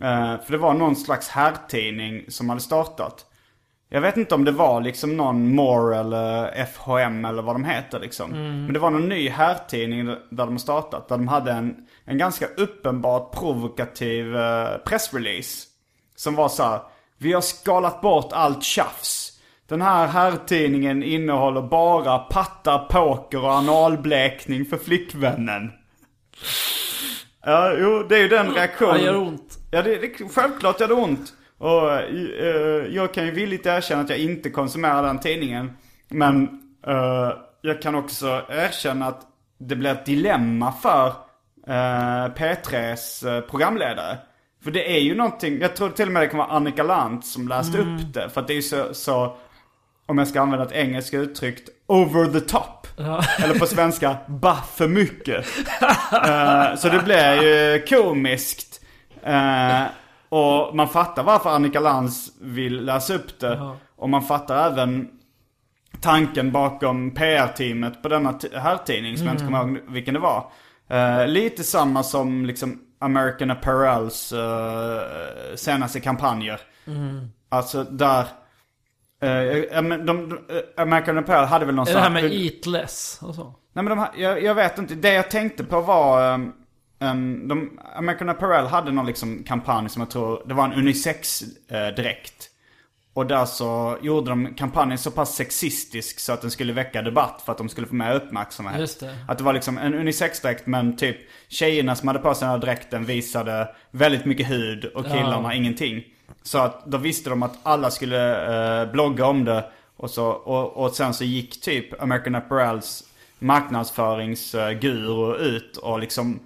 [0.04, 3.26] Eh, för det var någon slags herrtidning som hade startat.
[3.94, 8.00] Jag vet inte om det var liksom någon More eller FHM eller vad de heter
[8.00, 8.30] liksom.
[8.30, 11.08] Men det var någon ny herrtidning där de startat.
[11.08, 15.66] Där de hade en, en ganska uppenbart provokativ eh, pressrelease.
[16.16, 16.80] Som var så här,
[17.18, 19.32] Vi har skalat bort allt tjafs.
[19.68, 25.72] Den här herrtidningen innehåller bara pattar, poker och analblekning för flickvännen.
[27.44, 28.94] Ja, jo, det är ju den Ja, reaktionen.
[28.94, 29.58] det gör ont.
[29.70, 31.32] Ja, det, det, självklart gör det ont.
[31.62, 35.76] Och eh, jag kan ju villigt erkänna att jag inte konsumerar den tidningen.
[36.08, 36.42] Men
[36.86, 39.20] eh, jag kan också erkänna att
[39.58, 41.06] det blir ett dilemma för
[41.66, 44.18] eh, P3s eh, programledare.
[44.64, 47.32] För det är ju någonting, jag tror till och med det kan vara Annika Lantz
[47.32, 48.30] som läste upp det.
[48.30, 49.36] För att det är ju så, så,
[50.06, 52.86] om jag ska använda ett engelskt uttryck, over the top.
[53.44, 55.46] Eller på svenska, ba för mycket.
[56.80, 58.80] Så det blir ju komiskt.
[60.34, 63.56] Och man fattar varför Annika Lantz vill läsa upp det.
[63.96, 65.08] Och man fattar även
[66.00, 70.50] tanken bakom PR-teamet på denna t- herrtidning som jag inte kommer ihåg vilken det var.
[70.88, 74.40] Eh, lite samma som liksom American Apparels uh,
[75.56, 76.60] senaste kampanjer.
[77.48, 78.24] Alltså där...
[79.72, 80.38] ja, men de, de,
[80.76, 83.42] American Apparel hade väl någon Är det här sån- med eat less och så?
[83.72, 84.94] Nej men de, ha- jag, jag vet inte.
[84.94, 86.34] Det jag tänkte på var...
[86.34, 86.52] Um,
[87.02, 92.48] en, de, American Apparel hade någon liksom kampanj som jag tror, det var en unisex-dräkt.
[93.14, 97.42] Och där så gjorde de kampanjen så pass sexistisk så att den skulle väcka debatt
[97.44, 98.80] för att de skulle få mer uppmärksamhet.
[98.80, 99.16] Just det.
[99.28, 101.16] Att det var liksom en unisexdräkt men typ
[101.48, 106.04] tjejerna som hade på sig den här dräkten visade väldigt mycket hud och killarna ingenting.
[106.42, 109.64] Så att då visste de att alla skulle eh, blogga om det.
[109.96, 113.04] Och, så, och, och sen så gick typ American Apparels
[113.38, 116.40] marknadsföringsguru ut och liksom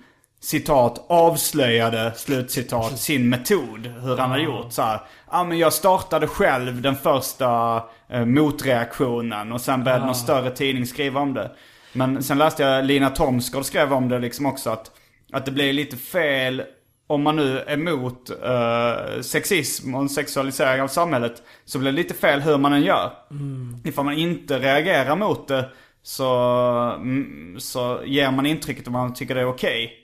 [0.47, 3.87] citat avslöjade slutcitat sin metod.
[3.87, 5.01] Hur han hade gjort så här.
[5.31, 10.87] Ja men jag startade själv den första eh, motreaktionen och sen började någon större tidning
[10.87, 11.51] skriva om det.
[11.93, 14.91] Men sen läste jag Lina Thomsgård skrev om det liksom också att,
[15.33, 16.63] att det blir lite fel
[17.07, 21.97] om man nu är emot eh, sexism och en sexualisering av samhället så blir det
[21.97, 23.13] lite fel hur man än gör.
[23.31, 23.77] Mm.
[23.85, 25.69] Ifall man inte reagerar mot det
[26.03, 26.35] så,
[26.97, 30.03] mm, så ger man intrycket att man tycker det är okej.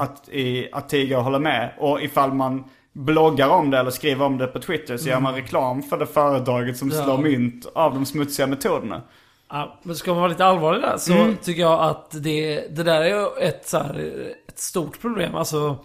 [0.00, 1.72] Att, i, att tiga och hålla med.
[1.78, 5.34] Och ifall man bloggar om det eller skriver om det på Twitter så gör man
[5.34, 7.02] reklam för det företaget som Ja.
[7.04, 9.02] slår mynt av de smutsiga metoderna.
[9.50, 11.36] Ja, men ska man vara lite allvarlig där så Mm.
[11.42, 15.34] tycker jag att det, det där är ett, så här, ett stort problem.
[15.34, 15.76] Alltså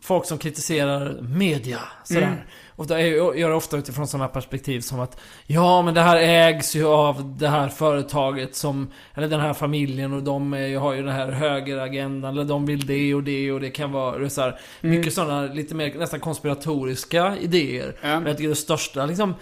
[0.00, 1.78] folk som kritiserar media.
[2.04, 2.22] Sådär.
[2.22, 2.38] Mm.
[2.76, 6.76] Och det gör det ofta utifrån sådana perspektiv som att Ja men det här ägs
[6.76, 11.02] ju av det här företaget som Eller den här familjen och de är, har ju
[11.02, 14.58] den här högeragendan Eller de vill det och det och det kan vara så här,
[14.82, 14.96] Mm.
[14.96, 17.96] Mycket sådana lite mer nästan konspiratoriska idéer.
[18.02, 18.08] Ja.
[18.08, 19.34] Men jag tycker det största liksom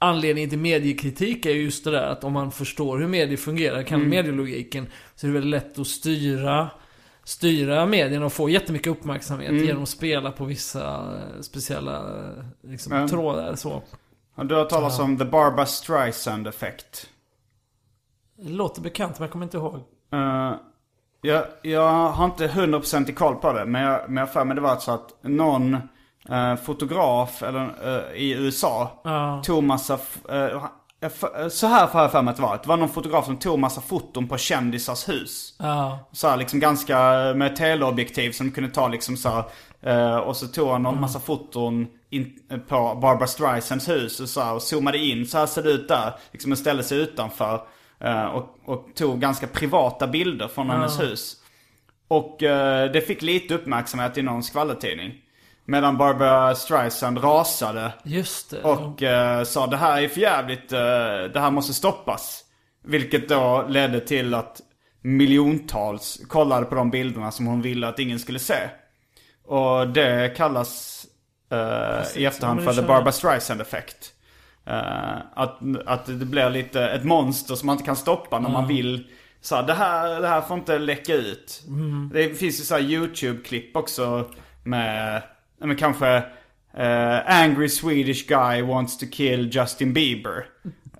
[0.00, 3.82] Anledningen till mediekritik är ju just det där att om man förstår hur medier fungerar,
[3.82, 4.10] kan Mm.
[4.10, 4.86] medielogiken,
[5.16, 6.68] så är det väldigt lätt att styra
[7.28, 9.64] Styra medierna och få jättemycket uppmärksamhet Mm.
[9.64, 13.08] genom att spela på vissa eh, speciella eh, liksom, Ja.
[13.08, 13.82] trådar så.
[14.36, 17.06] Du har talat om the Barbara Streisand effekt.
[18.36, 19.74] Det låter bekant men jag kommer inte ihåg.
[20.14, 20.52] Uh,
[21.20, 23.64] jag, jag har inte 100% i koll på det.
[23.64, 25.74] Men jag, men jag för mig det var så att någon
[26.28, 28.90] eh, fotograf eller, eh, i USA
[29.44, 29.98] tog massa...
[31.00, 32.58] eh, eh, så här har jag för mig att det var.
[32.62, 35.54] Det var någon fotograf som tog massa foton på kändisars hus.
[35.58, 35.98] Ja.
[36.12, 36.98] Så här, liksom ganska
[37.36, 39.44] med teleobjektiv som kunde ta liksom så här,
[39.82, 44.28] eh, Och så tog han en massa foton in, eh, på Barbara Streisands hus och
[44.28, 45.26] så här, och zoomade in.
[45.26, 46.12] Så här ser det ut där.
[46.32, 47.60] Liksom och ställde sig utanför.
[48.00, 51.36] eh, och, och tog ganska privata bilder från hennes hus.
[52.08, 55.12] Och eh, det fick lite uppmärksamhet i någon skvallertidning.
[55.70, 58.62] Medan Barbara Streisand rasade Just det.
[58.62, 60.78] och eh, sa det här är för jävligt, eh,
[61.32, 62.44] det här måste stoppas.
[62.84, 64.60] Vilket då ledde till att
[65.02, 68.68] miljontals kollade på de bilderna som hon ville att ingen skulle se.
[69.44, 71.04] Och det kallas
[71.50, 72.82] eh, i efterhand för the.
[72.82, 74.12] Barbara Streisand effect.
[74.66, 78.66] Eh, att, att det blir lite ett monster som man inte kan stoppa när man
[78.68, 79.06] vill.
[79.40, 81.62] Så här, det, här, det här får inte läcka ut.
[81.66, 82.10] Mm.
[82.14, 84.30] Det finns ju så YouTube-klipp också
[84.64, 85.22] med,
[85.60, 86.16] men kanske
[86.76, 90.46] eh, Angry Swedish guy wants to kill Justin Bieber.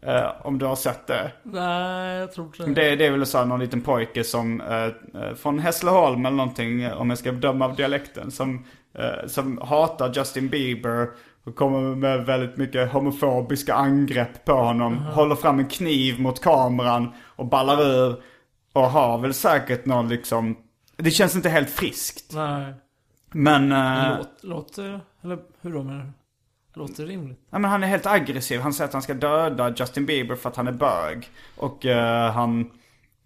[0.02, 1.32] Eh, om du har sett det.
[1.42, 2.96] Nej, jag tror inte det.
[2.96, 7.10] Det, är väl så här någon liten pojke som, eh, från Hässleholm eller någonting, om
[7.10, 8.64] jag ska döma av dialekten, som,
[9.26, 11.08] som hatar Justin Bieber
[11.44, 14.96] och kommer med väldigt mycket homofobiska angrepp på honom.
[14.96, 18.22] Håller fram en kniv mot kameran och ballar ur.
[18.72, 20.56] Och har väl säkert någon liksom,
[20.96, 22.34] det känns inte helt friskt.
[22.34, 22.74] Nej.
[23.30, 25.00] Men, Det eh, låter, låter...
[25.24, 26.12] Eller hur då menar du?
[26.80, 27.38] Låter rimligt.
[27.50, 28.60] ja, men han är helt aggressiv.
[28.60, 31.28] Han säger att han ska döda Justin Bieber för att han är bög.
[31.56, 32.60] Och eh, han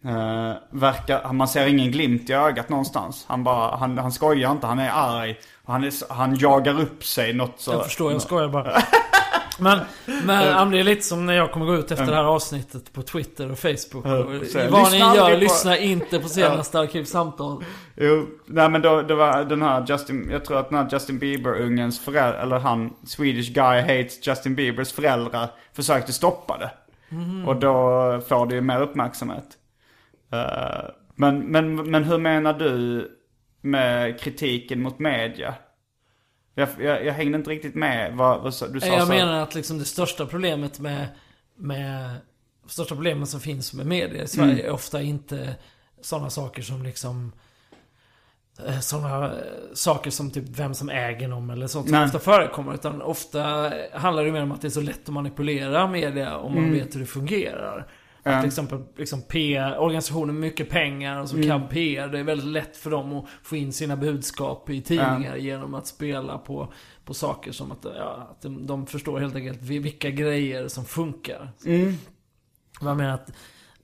[0.04, 3.24] eh, verkar, man ser ingen glimt i ögat någonstans.
[3.28, 5.38] Han bara, han, han skojar inte, han är arg.
[5.64, 7.72] Han, är, han jagar upp sig något så.
[7.72, 8.72] Jag förstår, jag skojar bara.
[9.62, 12.24] Men, men men det är lite som när jag kommer gå ut efter det här
[12.24, 14.04] avsnittet på Twitter och Facebook.
[14.04, 17.64] Och, så vad ni gör, på- lyssna inte på senaste arkivsamtal.
[17.96, 21.18] Jo, nej men då, det var den här Justin, jag tror att den här Justin
[21.18, 26.70] Bieber-ungens föräldrar, eller han, Swedish guy hates Justin Biebers föräldrar, försökte stoppa det.
[27.46, 27.72] Och då
[28.28, 29.44] får det ju mer uppmärksamhet.
[30.32, 30.84] Eh,
[31.14, 33.08] men, men, men hur menar du
[33.60, 35.54] med kritiken mot media?
[36.54, 38.86] Jag, jag, jag hängde inte riktigt med vad, vad du sa.
[38.86, 41.06] Jag så- menar att liksom det största problemet med,
[41.56, 42.10] med
[42.66, 44.66] största problemet som finns med media i Sverige Mm.
[44.66, 45.54] är ofta inte
[46.00, 47.32] sådana saker som liksom
[48.80, 49.32] sådana
[49.74, 52.04] saker som typ vem som äger dem eller sånt som Nej.
[52.06, 52.74] ofta förekommer.
[52.74, 56.54] Utan ofta handlar det mer om att det är så lätt att manipulera media om
[56.54, 57.86] man vet hur det fungerar.
[58.24, 58.44] Att Mm.
[58.44, 61.48] Exempel liksom PR, organisationer med mycket pengar och som Mm.
[61.48, 62.08] kan PR.
[62.08, 65.86] Det är väldigt lätt för dem att få in sina budskap i tidningar genom att
[65.86, 66.72] spela på,
[67.04, 71.52] på saker som att, ja, att de, de förstår helt enkelt vilka grejer som funkar.
[71.64, 71.94] Mm.
[72.80, 73.32] Jag menar att,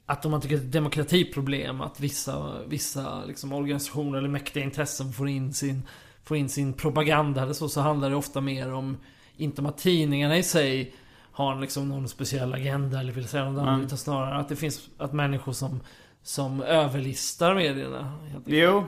[0.06, 4.28] att om man tycker att det är ett demokratiproblem att vissa, vissa liksom organisationer eller
[4.28, 5.82] mäktiga intressen får in sin,
[6.24, 8.96] får in sin propaganda eller så, så handlar det ofta mer om
[9.36, 10.94] inte om att tidningarna i sig
[11.38, 13.74] har liksom någon speciell agenda eller vill säga något annat.
[13.74, 13.86] Mm.
[13.86, 15.80] Utan snarare att det finns att människor som,
[16.22, 18.12] som överlistar medierna.
[18.44, 18.84] Jo,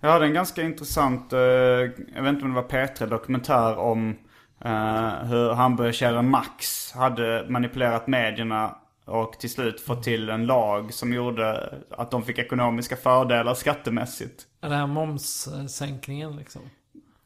[0.00, 4.16] jag hade en ganska intressant, eh, jag vet inte om det var P3 dokumentär om
[4.64, 11.12] eh, hur hamburgerkedjan Max hade manipulerat medierna och till slut fått till en lag som
[11.12, 14.46] gjorde att de fick ekonomiska fördelar skattemässigt.
[14.60, 16.62] Den här momssänkningen liksom.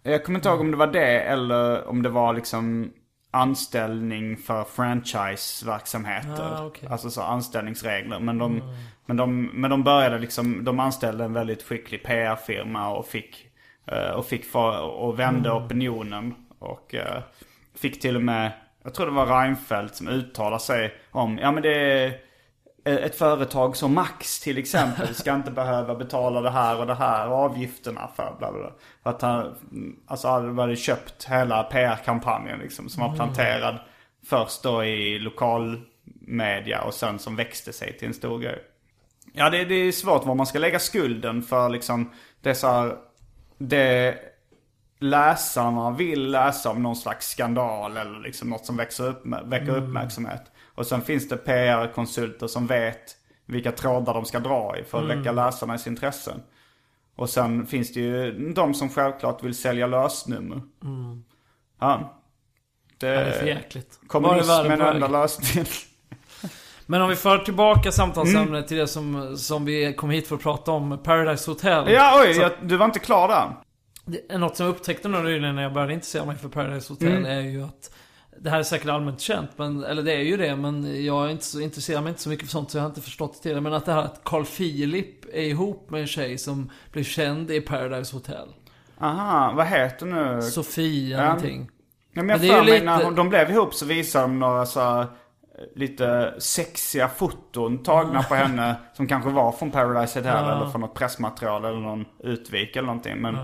[0.03, 2.93] Jag kommer inte ihåg om det var det eller om det var liksom
[3.31, 6.57] anställning för franchiseverksamheter.
[6.57, 6.89] Ah, okej.
[6.89, 8.21] Alltså så anställningsregler.
[8.21, 8.63] Men de,
[9.07, 13.47] men, de, men de började liksom, de anställde en väldigt skicklig PR-firma och fick,
[13.87, 16.35] eh, och fick för, och vände opinionen.
[16.59, 17.23] Och eh,
[17.75, 18.53] fick till och med,
[18.83, 22.30] jag tror det var Reinfeldt som uttalade sig om, ja men det är
[22.85, 27.29] ett företag som Max till exempel ska inte behöva betala det här och det här
[27.29, 28.73] och avgifterna för bla bla.
[29.03, 29.57] För att han,
[30.07, 33.79] alltså hade hade köpt hela PR-kampanjen liksom som var planterad
[34.27, 38.63] först då i lokalmedia och sen som växte sig till en stor grej.
[39.33, 42.13] Ja det, det är svårt var man ska lägga skulden för liksom
[42.43, 42.97] här,
[43.59, 44.19] det
[44.99, 50.43] läsarna vill läsa om någon slags skandal eller liksom något som växer upp, väcker uppmärksamhet.
[50.81, 53.17] Och sen finns det PR-konsulter som vet
[53.47, 56.43] vilka trådar de ska dra i för att väcka läsarnas intressen.
[57.17, 60.61] Och sen finns det ju de som självklart vill sälja lösnummer.
[61.81, 62.17] Ja.
[62.99, 63.99] Det, Ja, det är för jäkligt.
[64.03, 65.67] Är kommunism är den enda lösningen.
[66.87, 70.43] Men om vi för tillbaka samtalsämnet till det som, som vi kom hit för att
[70.43, 71.91] prata om, Paradise Hotel.
[71.93, 73.57] Ja oj, Så- jag, du var inte klar där.
[74.39, 77.25] Något som jag upptäckte nu nyligen när jag började intressera mig för Paradise Hotel Mm.
[77.25, 77.95] är ju att
[78.43, 81.29] det här är säkert allmänt känt, men, eller det är ju det, men jag är
[81.31, 83.61] inte så, intresserar mig inte så mycket för sånt så jag har inte förstått det.
[83.61, 87.51] Men att det här att Carl Philip är ihop med en tjej som blev känd
[87.51, 88.49] i Paradise Hotel.
[89.01, 90.43] Aha, vad heter nu?
[90.43, 91.25] Sofia Ja.
[91.25, 91.71] någonting.
[92.13, 94.25] Ja, men Men jag det är för mig lite- när de blev ihop så visade
[94.25, 95.07] de några så eh,
[95.77, 98.75] lite sexiga foton tagna på henne.
[98.95, 100.57] Som kanske var från Paradise Hotel Ja.
[100.57, 103.17] eller från något pressmaterial eller någon utvik eller någonting.
[103.19, 103.37] Men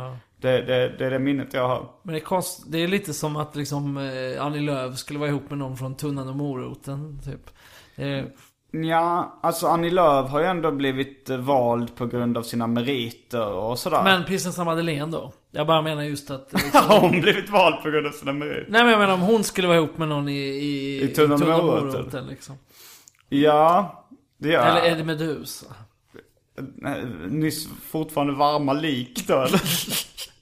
[0.47, 1.89] det, det, det är det minnet jag har.
[2.03, 5.29] Men det är, konst, det är lite som att liksom eh, Annie Lööf skulle vara
[5.29, 7.51] ihop med någon från Tunnan och Moroten, typ.
[7.97, 8.25] Eh,
[8.71, 13.49] Ja, alltså Annie Lööf har ju ändå blivit eh, vald på grund av sina meriter
[13.49, 14.03] och sådär.
[14.05, 15.33] men prinsessan Madeleine då?
[15.51, 16.53] Jag bara menar just att...
[16.53, 18.67] Liksom, Har hon blivit vald på grund av sina meriter?
[18.69, 21.43] Nej men jag menar om hon skulle vara ihop med någon i, i, I Tunnan
[21.43, 22.27] och Moroten.
[22.27, 22.55] Liksom.
[23.29, 24.05] Ja,
[24.39, 24.93] det gör Eller jag.
[24.93, 25.67] Eddie Meduza.
[26.75, 29.63] Nej, Nyss fortfarande varma lik då eller?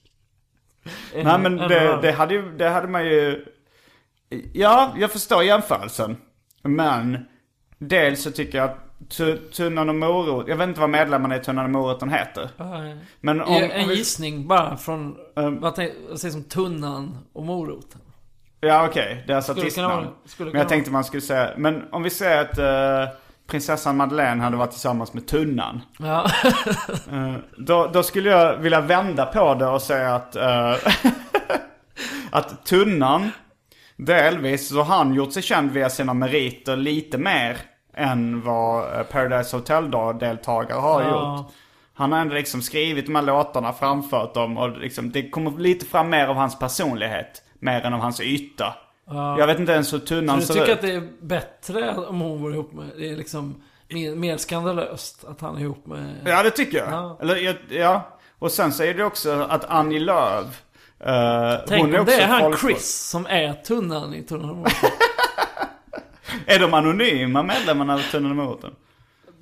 [1.14, 3.44] Nej men det, det, hade ju, det hade man ju...
[4.52, 6.16] Ja, jag förstår jämförelsen.
[6.62, 7.18] Men
[7.78, 11.40] dels så tycker jag att tu, Tunnan och morot, jag vet inte vad medlemmarna i
[11.40, 12.50] Tunnan och moroten heter.
[13.20, 18.00] Men om, en vi, gissning bara från, Um, vad säger som Tunnan och Moroten.
[18.60, 20.06] Ja okej, det är alltså artistnamn.
[20.38, 23.14] Men jag tänkte man skulle säga, men om vi säger att eh,
[23.46, 25.80] prinsessan Madeleine hade varit tillsammans med Tunnan.
[25.98, 26.26] Ja.
[27.12, 30.72] Eh, Då, då skulle jag vilja vända på det och säga att, eh,
[32.30, 33.30] att Tunnan,
[33.96, 37.56] delvis så har han gjort sig känd via sina meriter lite mer
[37.96, 41.36] än vad eh, Paradise Hotel-deltagare har Ja.
[41.38, 41.52] gjort.
[41.96, 45.86] Han har ändå liksom skrivit de här låtarna, framfört dem och liksom, det kommer lite
[45.86, 47.42] fram mer av hans personlighet.
[47.58, 48.74] Mer än av hans yta.
[49.10, 50.78] Jag vet inte ens hur Tunnan Så ser du tycker ut.
[50.78, 55.24] att det är bättre om hon var ihop med, det är liksom mer, mer skandalöst
[55.24, 56.16] att han är ihop med...
[56.24, 56.88] Ja, det tycker jag.
[56.92, 57.18] Ja.
[57.20, 58.18] Eller, jag- ja.
[58.38, 60.62] Och sen säger det också att Annie Lööf,
[61.00, 62.60] eh, Tänk hon är om det är han folkvald.
[62.74, 64.90] Chris som är Tunnan i Tunnan Moroten.
[66.46, 68.74] Är de anonyma medlemmarna av Tunnan Moroten?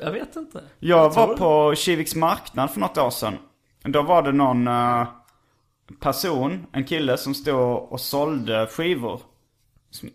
[0.01, 0.61] Jag vet inte.
[0.79, 3.35] Jag tror var på Kiviks marknad för något år sedan.
[3.83, 5.07] Då var det någon eh,
[6.01, 9.21] person, en kille som stod och sålde skivor.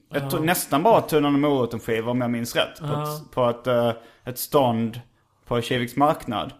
[0.10, 2.80] Jag tror nästan bara Tunnan och Moroten skivor om jag minns rätt.
[2.80, 3.92] På ett, på ett, eh,
[4.26, 5.02] ett stånd
[5.46, 6.54] på Kiviks marknad.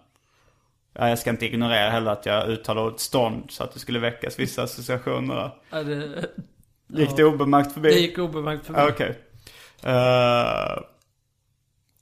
[0.94, 4.00] Ja, jag ska inte ignorera heller att jag uttalade ordet stånd så att det skulle
[4.00, 5.52] väckas vissa associationer där.
[5.70, 6.26] Ja, det,
[6.88, 7.90] Gick det obemärkt förbi?
[7.90, 8.80] det gick obemärkt förbi.
[8.80, 9.20] Ja, Okej.
[9.84, 10.84] Eh,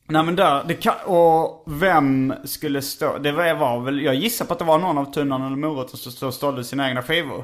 [0.08, 4.46] nej men där, det kan, och vem skulle stå, det var, var väl, jag gissar
[4.46, 7.04] på att det var någon av Tunnan eller Moroten som stod och sålde sina egna
[7.04, 7.44] skivor.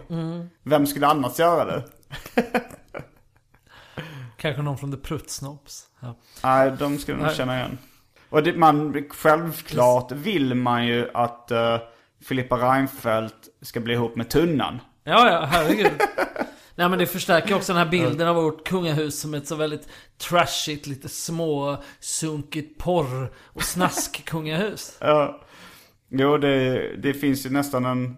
[0.64, 1.84] Vem skulle annars göra det?
[4.42, 5.86] Kanske någon från The Pruttsnobs.
[6.00, 6.16] Ja.
[6.44, 7.78] Nej, de skulle nog känna igen.
[8.30, 11.78] Och det, man, självklart vill man ju att uh,
[12.22, 14.80] Filippa Reinfeldt ska bli ihop med Tunnan.
[15.04, 15.92] Ja, ja, herregud.
[16.76, 19.88] Nej men det förstärker också den här bilden av vårt kungahus som ett så väldigt
[20.18, 24.98] trashigt, lite små, sunkigt porr och snask kungahus.
[25.00, 25.42] Ja.
[26.10, 28.18] Jo, det, det finns ju nästan en,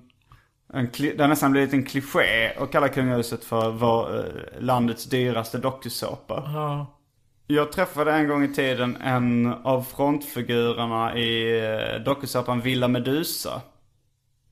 [0.74, 4.24] en, det har nästan blivit en kliché att kalla kungahuset för vår, eh,
[4.62, 6.44] landets dyraste dokusåpa.
[6.54, 7.00] Ja.
[7.48, 11.60] Jag träffade en gång i tiden en av frontfigurerna i
[11.96, 13.62] eh, dokusåpan Villa Medusa.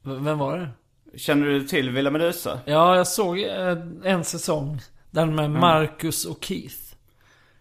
[0.03, 0.69] V- Vem var det?
[1.17, 2.59] Känner du till Villa Medusa?
[2.65, 4.79] Ja, jag såg eh, en säsong.
[5.11, 6.75] Den med Marcus och Keith.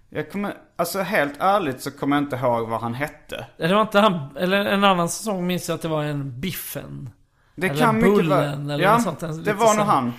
[0.08, 3.46] Jag kommer, alltså helt ärligt så kommer jag inte ihåg vad han hette.
[3.58, 7.10] Eller var inte han, eller en annan säsong minns jag att det var en Biffen.
[7.60, 8.70] Det Eller kan mycket Bullen väl...
[8.70, 10.12] eller Ja, något sånt, det var nog han.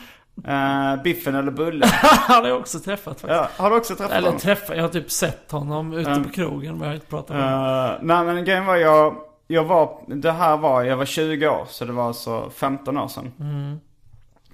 [0.47, 1.89] Eh, biffen eller Bullen.
[2.01, 3.29] han har jag också träffat faktiskt.
[3.57, 4.39] Ja, har du också träffat Eller honom?
[4.39, 6.23] träffat, jag har typ sett honom ute Mm.
[6.23, 7.91] på krogen men jag har inte pratat med honom.
[7.91, 9.15] Uh, nej men grejen var jag,
[9.47, 13.07] jag var, det här var, jag var 20 år så det var alltså 15 år
[13.07, 13.31] sedan.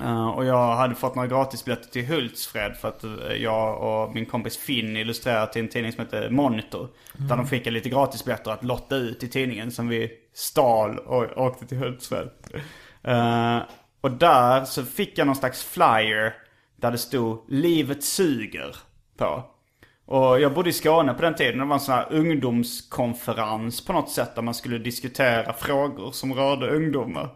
[0.02, 4.26] Eh, och jag hade fått några gratisbiljetter till Hultsfred för att eh, jag och min
[4.26, 6.88] kompis Finn illustrerade till en tidning som heter Monitor.
[7.14, 11.66] Där de skickade lite gratisbiljetter att lotta ut i tidningen som vi stal och åkte
[11.68, 12.30] till Hultsfred.
[13.04, 13.60] Eh,
[14.02, 16.34] och där så fick jag någon slags flyer
[16.76, 18.76] där det stod 'Livet suger'
[19.18, 19.44] på.
[20.06, 21.60] Och jag bodde i Skåne på den tiden.
[21.60, 24.36] Det var en sån här ungdomskonferens på något sätt.
[24.36, 27.30] Där man skulle diskutera frågor som rörde ungdomar.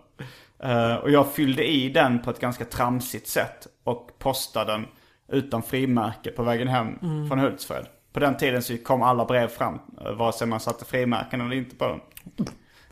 [0.64, 3.68] Eh, och jag fyllde i den på ett ganska tramsigt sätt.
[3.84, 4.86] Och postade den
[5.32, 7.00] utan frimärke på vägen hem
[7.30, 7.86] från Hultsfred.
[8.14, 9.80] På den tiden så kom alla brev fram.
[10.06, 12.00] eh, Vare sig man satte frimärken eller inte på dem.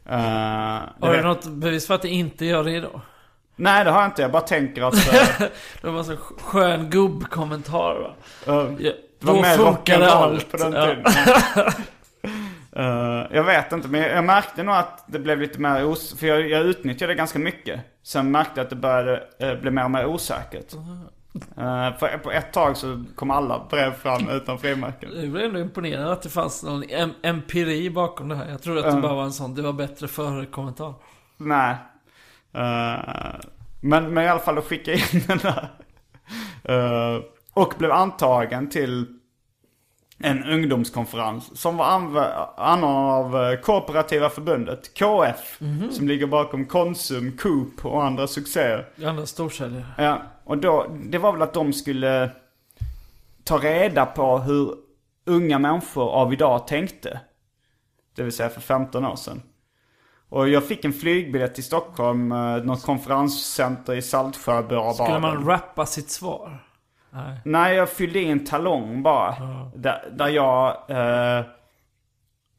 [0.09, 3.01] Det Har du vet- något bevis för att det inte gör det idag?
[3.55, 4.21] Nej det har jag inte.
[4.21, 5.13] Jag bara tänker att...
[5.13, 5.47] eh,
[5.81, 8.13] Det var en sån skön gubbkommentar va?
[8.47, 10.85] eh, Ja, Det var då mer rock'n'roll på den Ja.
[10.85, 11.03] tiden.
[12.75, 16.15] Eh, jag vet inte, men jag, jag märkte nog att det blev lite mer os...
[16.19, 17.79] För jag, jag utnyttjade det ganska mycket.
[18.03, 20.73] Sen märkte jag att det började uh, bli mer och mer osäkert.
[21.35, 25.09] Uh, för på ett tag så kom alla brev fram utan frimärken.
[25.15, 28.49] Jag blev ändå imponerad att det fanns någon em- empiri bakom det här.
[28.49, 30.93] Jag trodde att det bara var en sån, det var bättre före-kommentar.
[31.37, 31.75] Nej.
[32.53, 32.99] Eh,
[33.81, 35.69] men, men i alla fall då skickade jag in den där.
[36.63, 37.21] Eh,
[37.53, 39.18] och blev antagen till
[40.19, 41.85] en ungdomskonferens som var
[42.57, 45.59] anordnad av eh, Kooperativa förbundet, KF.
[45.91, 48.89] Som ligger bakom Konsum, Coop och andra succéer.
[49.05, 49.85] Andra storsäljare.
[49.97, 52.31] Ja, och då, det var väl att de skulle
[53.43, 54.75] ta reda på hur
[55.25, 57.19] unga människor av idag tänkte.
[58.15, 59.41] Det vill säga för 15 år sedan.
[60.29, 64.93] Och jag fick en flygbiljett till Stockholm, eh, något konferenscenter i Saltsjöbaden.
[64.93, 66.63] Skulle man rappa sitt svar?
[67.09, 67.39] Nej.
[67.45, 69.35] Nej, jag fyllde i en talong bara.
[69.75, 71.45] Där, där jag eh,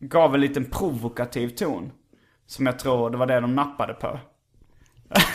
[0.00, 1.92] gav en liten provokativ ton.
[2.46, 4.18] Som jag tror det var det de nappade på.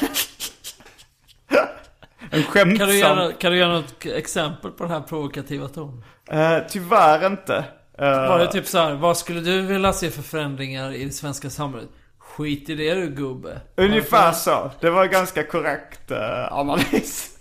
[2.32, 2.78] en skämtsam...
[2.78, 6.04] Kan du, göra, kan du göra något exempel på den här provokativa tonen?
[6.32, 7.66] Eh, tyvärr inte.
[7.98, 11.12] Eh, Var det typ så här, vad skulle du vilja se för förändringar i det
[11.12, 11.90] svenska samhället?
[12.18, 13.62] Skit i det du gubbe.
[13.76, 14.72] Ungefär så.
[14.80, 17.35] Det var ganska korrekt uh, analys.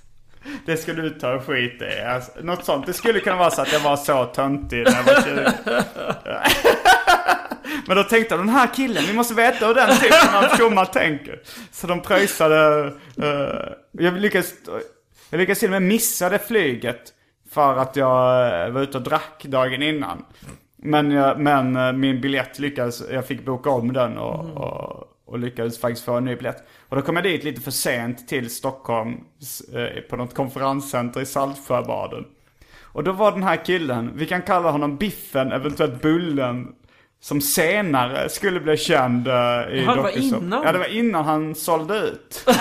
[0.66, 2.02] Det ska du ta och skit i.
[2.02, 2.86] Alltså, något sånt.
[2.86, 5.52] Det skulle kunna vara så att jag var så töntig när jag var 20.
[7.86, 10.84] Men då tänkte jag, den här killen, vi måste veta hur den typen av tjommar
[10.84, 11.42] tänker.
[11.70, 12.92] Så de pröjsade,
[13.22, 14.54] eh, jag lyckades,
[15.30, 17.12] jag lyckades till och med missa det flyget.
[17.50, 20.24] För att jag eh, var ute och drack dagen innan.
[20.76, 25.38] Men, jag, men eh, min biljett lyckades, jag fick boka om den och, och, och
[25.38, 26.64] lyckades faktiskt få en ny biljett.
[26.88, 29.20] Och då kom jag dit lite för sent till Stockholm
[29.74, 32.24] eh, på något konferenscenter i Saltsjöbaden.
[32.82, 36.68] Och då var den här killen, vi kan kalla honom Biffen, eventuellt Bullen,
[37.20, 39.36] som senare skulle bli känd eh, i
[39.84, 40.62] Jaha, det var innan?
[40.64, 42.46] Ja, det var innan han sålde ut.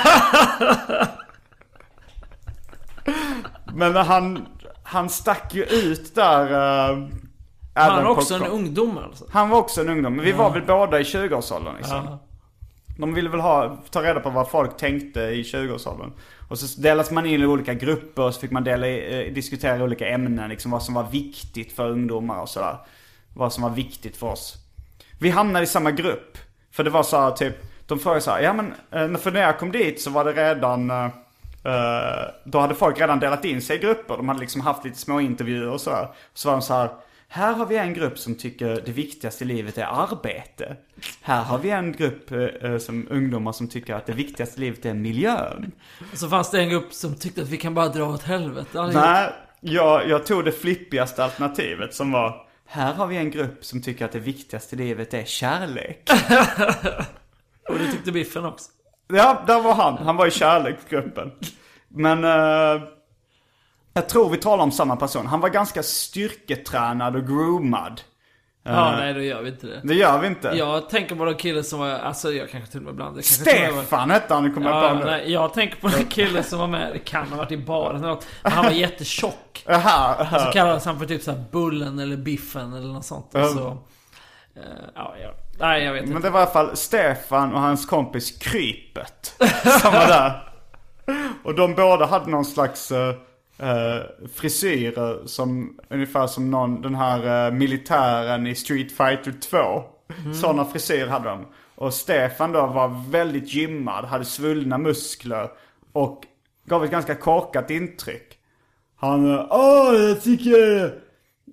[3.75, 4.47] Men han,
[4.83, 6.45] han stack ju ut där.
[6.91, 7.07] Uh,
[7.73, 9.25] Han är också en ungdom alltså.
[9.31, 12.05] Han var också en ungdom, men vi var väl båda i 20-årsåldern liksom.
[12.05, 12.19] Ja.
[12.97, 16.11] De ville väl ha, ta reda på vad folk tänkte i 20-årsåldern.
[16.49, 19.83] Och så delas man in i olika grupper och så fick man dela, eh, diskutera
[19.83, 20.49] olika ämnen.
[20.49, 22.77] Liksom vad som var viktigt för ungdomar och sådär.
[23.33, 24.55] Vad som var viktigt för oss.
[25.19, 26.37] Vi hamnade i samma grupp.
[26.71, 27.55] För det var så här, typ,
[27.87, 30.31] de frågade så här, ja men, eh, för när jag kom dit så var det
[30.31, 31.05] redan, eh,
[31.63, 34.17] eh, då hade folk redan delat in sig i grupper.
[34.17, 36.07] De hade liksom haft lite små intervjuer och sådär.
[36.33, 36.89] Så var de så här,
[37.35, 40.75] här har vi en grupp som tycker det viktigaste i livet är arbete.
[41.21, 44.59] Här har vi en grupp eh, eh, som ungdomar som tycker att det viktigaste i
[44.59, 45.71] livet är miljön.
[46.11, 48.81] Och så fanns det en grupp som tyckte att vi kan bara dra åt helvete
[48.81, 49.03] allihop.
[49.03, 49.29] Nej,
[49.59, 54.05] jag, jag tog det flippigaste alternativet som var här har vi en grupp som tycker
[54.05, 56.09] att det viktigaste i livet är kärlek.
[57.69, 58.71] Och det tyckte Biffen också.
[59.07, 59.97] Ja, där var han.
[59.97, 61.31] Han var i kärleksgruppen.
[61.87, 62.83] Men eh,
[63.93, 65.27] jag tror vi talar om samma person.
[65.27, 68.01] Han var ganska styrketränad och groomad.
[68.65, 69.81] Ja, Eh, nej då gör vi inte det.
[69.83, 70.47] Det gör vi inte.
[70.47, 74.11] Jag tänker på den killen som var, alltså jag kanske till och med var- Stefan
[74.11, 75.05] hette han, kommer jag Ja, på nu.
[75.05, 77.95] nej, jag tänker på den killen som var med, det kan ha varit i baren
[77.97, 78.27] eller något.
[78.43, 79.63] Men han var jättetjock.
[79.69, 83.29] Aha, Så kallades han för typ såhär Bullen eller Biffen eller något sånt.
[83.31, 83.47] Ja.
[83.47, 83.67] så,
[84.55, 84.61] eh,
[84.95, 85.29] ja, ja,
[85.59, 86.27] nej jag vet Men inte.
[86.27, 89.35] det var i alla fall Stefan och hans kompis Krypet
[89.81, 90.49] som var där.
[91.43, 92.91] Och de båda hade någon slags
[93.63, 99.83] uh, frisyrer som ungefär som någon, den här eh, militären i Street Fighter 2.
[100.33, 101.45] Sådana frisyrer hade de.
[101.75, 105.49] Och Stefan då var väldigt gymmad, hade svullna muskler
[105.93, 106.23] och
[106.65, 108.37] gav ett ganska korkat intryck.
[108.99, 110.85] Han, åh jag tycker...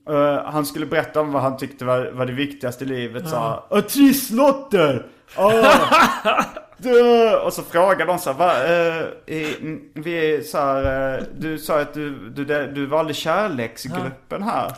[0.08, 3.28] eh, han skulle berätta om vad han tyckte var, var det viktigaste i livet.
[3.28, 3.80] sa Ja.
[3.82, 5.06] Trisslotter!
[5.36, 6.44] Ah.
[6.82, 9.06] Du, och så frågade de så här, va, eh,
[9.94, 14.72] vi är så här, eh, du sa att du, du, du valde kärleksgruppen här.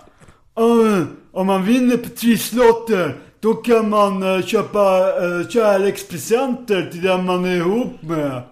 [0.55, 7.25] Ja, om man vinner på trisslotter då kan man eh, köpa uh, kärlekspresenter till den
[7.27, 8.43] man är ihop med.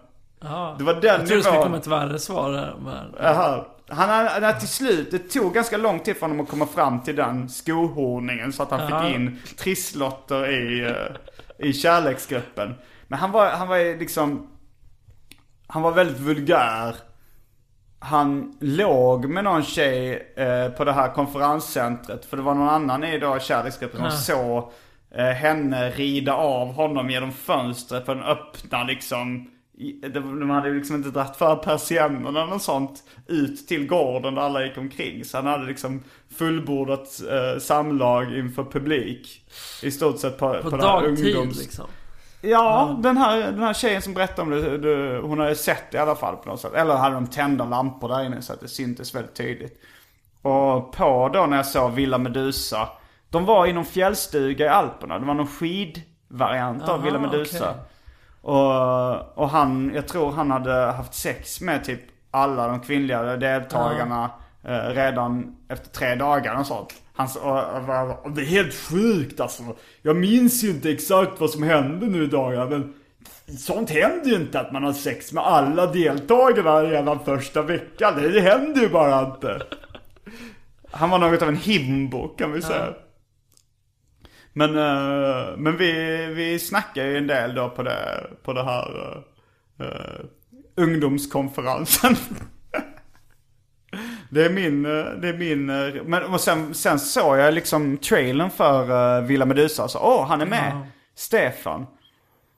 [0.43, 0.75] Ja.
[0.79, 1.63] Det var den Jag tror det skulle nivån.
[1.67, 2.75] komma ett värre svar där.
[2.85, 3.65] Men, Jaha.
[3.89, 7.17] Han hade till slut, det tog ganska lång tid för honom att komma fram till
[7.17, 9.03] den skohorningen så att han Ja.
[9.03, 12.75] fick in trisslotter i, eh, i kärleksgruppen.
[13.11, 14.47] Men han var, han var liksom,
[15.67, 16.97] han var väldigt vulgär.
[17.99, 22.25] Han låg med någon tjej eh, på det här konferenscentret.
[22.25, 24.11] För det var någon annan i då kärleksgruppen som Ja.
[24.11, 24.73] såg
[25.11, 29.51] eh, henne rida av honom genom fönstret på den öppna liksom.
[30.13, 34.43] De hade ju liksom inte dragit för persiennerna eller något sånt ut till gården där
[34.43, 35.25] alla gick omkring.
[35.25, 36.03] Så han hade liksom
[36.37, 39.45] fullbordat eh, samlag inför publik.
[39.83, 41.59] I stort sett på, på på, det här dagtid ungdoms...
[41.59, 41.87] liksom.
[42.41, 45.99] Ja, Den, här, den här tjejen som berättade om det, det, hon hade sett det
[45.99, 46.73] i alla fall på något sätt.
[46.75, 49.83] Eller hade de tända lampor där inne så att det syntes väldigt tydligt.
[50.43, 52.89] Och på då när jag såg Villa Medusa.
[53.31, 55.19] De var i någon fjällstuga i Alperna.
[55.19, 57.71] Det var någon skidvariant av Villa Medusa.
[57.71, 57.83] okej.
[58.43, 64.31] Och, och han, jag tror han hade haft sex med typ alla de kvinnliga deltagarna
[64.65, 66.95] eh, redan efter tre dagar och sånt.
[67.23, 69.63] Och, Det är helt sjukt alltså.
[70.03, 72.95] Jag minns ju inte exakt vad som hände nu i dagarna men
[73.59, 78.15] sånt händer ju inte att man har sex med alla deltagarna redan första veckan.
[78.17, 79.63] Det, händer ju bara inte.
[80.91, 82.95] Han var något av en himbo kan vi säga.
[84.53, 85.93] Men, eh, men vi,
[86.27, 89.25] vi snackar ju en del då på det, på det här
[89.81, 90.25] uh,
[90.77, 92.17] ungdomskonferensen.
[94.31, 97.97] det är min, eh, det är min, eh, men och sen, sen såg jag liksom
[97.97, 99.89] trailern för uh, Villa Medusa.
[99.89, 100.87] Så, åh han är med.
[101.15, 101.87] Stefan.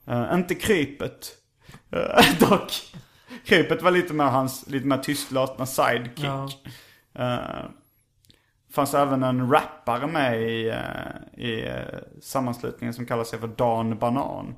[0.06, 1.28] Eh, inte Krypet.
[1.96, 2.72] Uh, dock.
[3.44, 6.24] Krypet var lite mer hans, lite mer tystlåtna sidekick.
[6.24, 6.48] Ja.
[7.18, 7.70] Uh,
[8.72, 10.74] fanns även en rappare med i,
[11.46, 11.72] i
[12.22, 14.54] sammanslutningen som kallar sig för Dan Banan.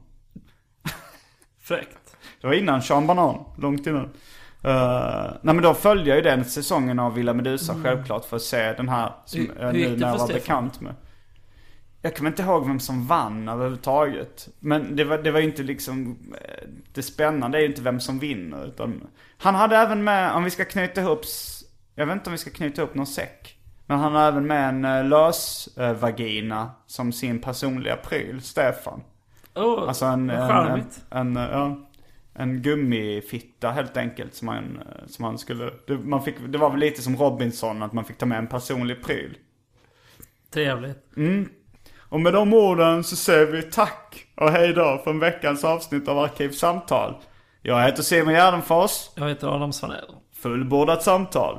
[1.61, 2.17] Fräckt.
[2.41, 4.11] Det var innan Sean Banan, långt innan.
[4.67, 8.43] Uh, nej men då följde jag ju den säsongen av Villa Medusa självklart för att
[8.43, 9.57] se den här som Mm.
[9.57, 10.95] Hur- jag nu när jag var bekant med.
[12.03, 14.49] Jag kommer inte ihåg vem som vann överhuvudtaget.
[14.61, 18.19] Men det var, det var inte liksom, eh, det spännande är ju inte vem som
[18.19, 18.67] vinner.
[18.67, 19.07] Utan,
[19.39, 21.21] han hade även med, om vi ska knyta ihop,
[21.95, 23.57] jag vet inte om vi ska knyta ihop någon säck.
[23.87, 29.01] Men han har även med en uh, lösvagina som sin personliga pryl, Stefan.
[29.55, 31.05] Oh, Alltså en, en, en, charmigt.
[31.11, 31.84] en, ja,
[32.35, 36.71] en gummifitta helt enkelt som man, eh, som man skulle, det, man fick, det var
[36.71, 39.37] väl lite som Robinson att man fick ta med en personlig pryl.
[40.51, 40.99] Trevligt.
[41.99, 46.19] Och med de orden så säger vi tack och hej då från veckans avsnitt av
[46.19, 47.15] Arkivsamtal.
[47.63, 49.11] Jag heter Simon Gärdenfors.
[49.15, 50.15] Jag heter Adam Svanell.
[50.37, 51.59] Fullbordat samtal.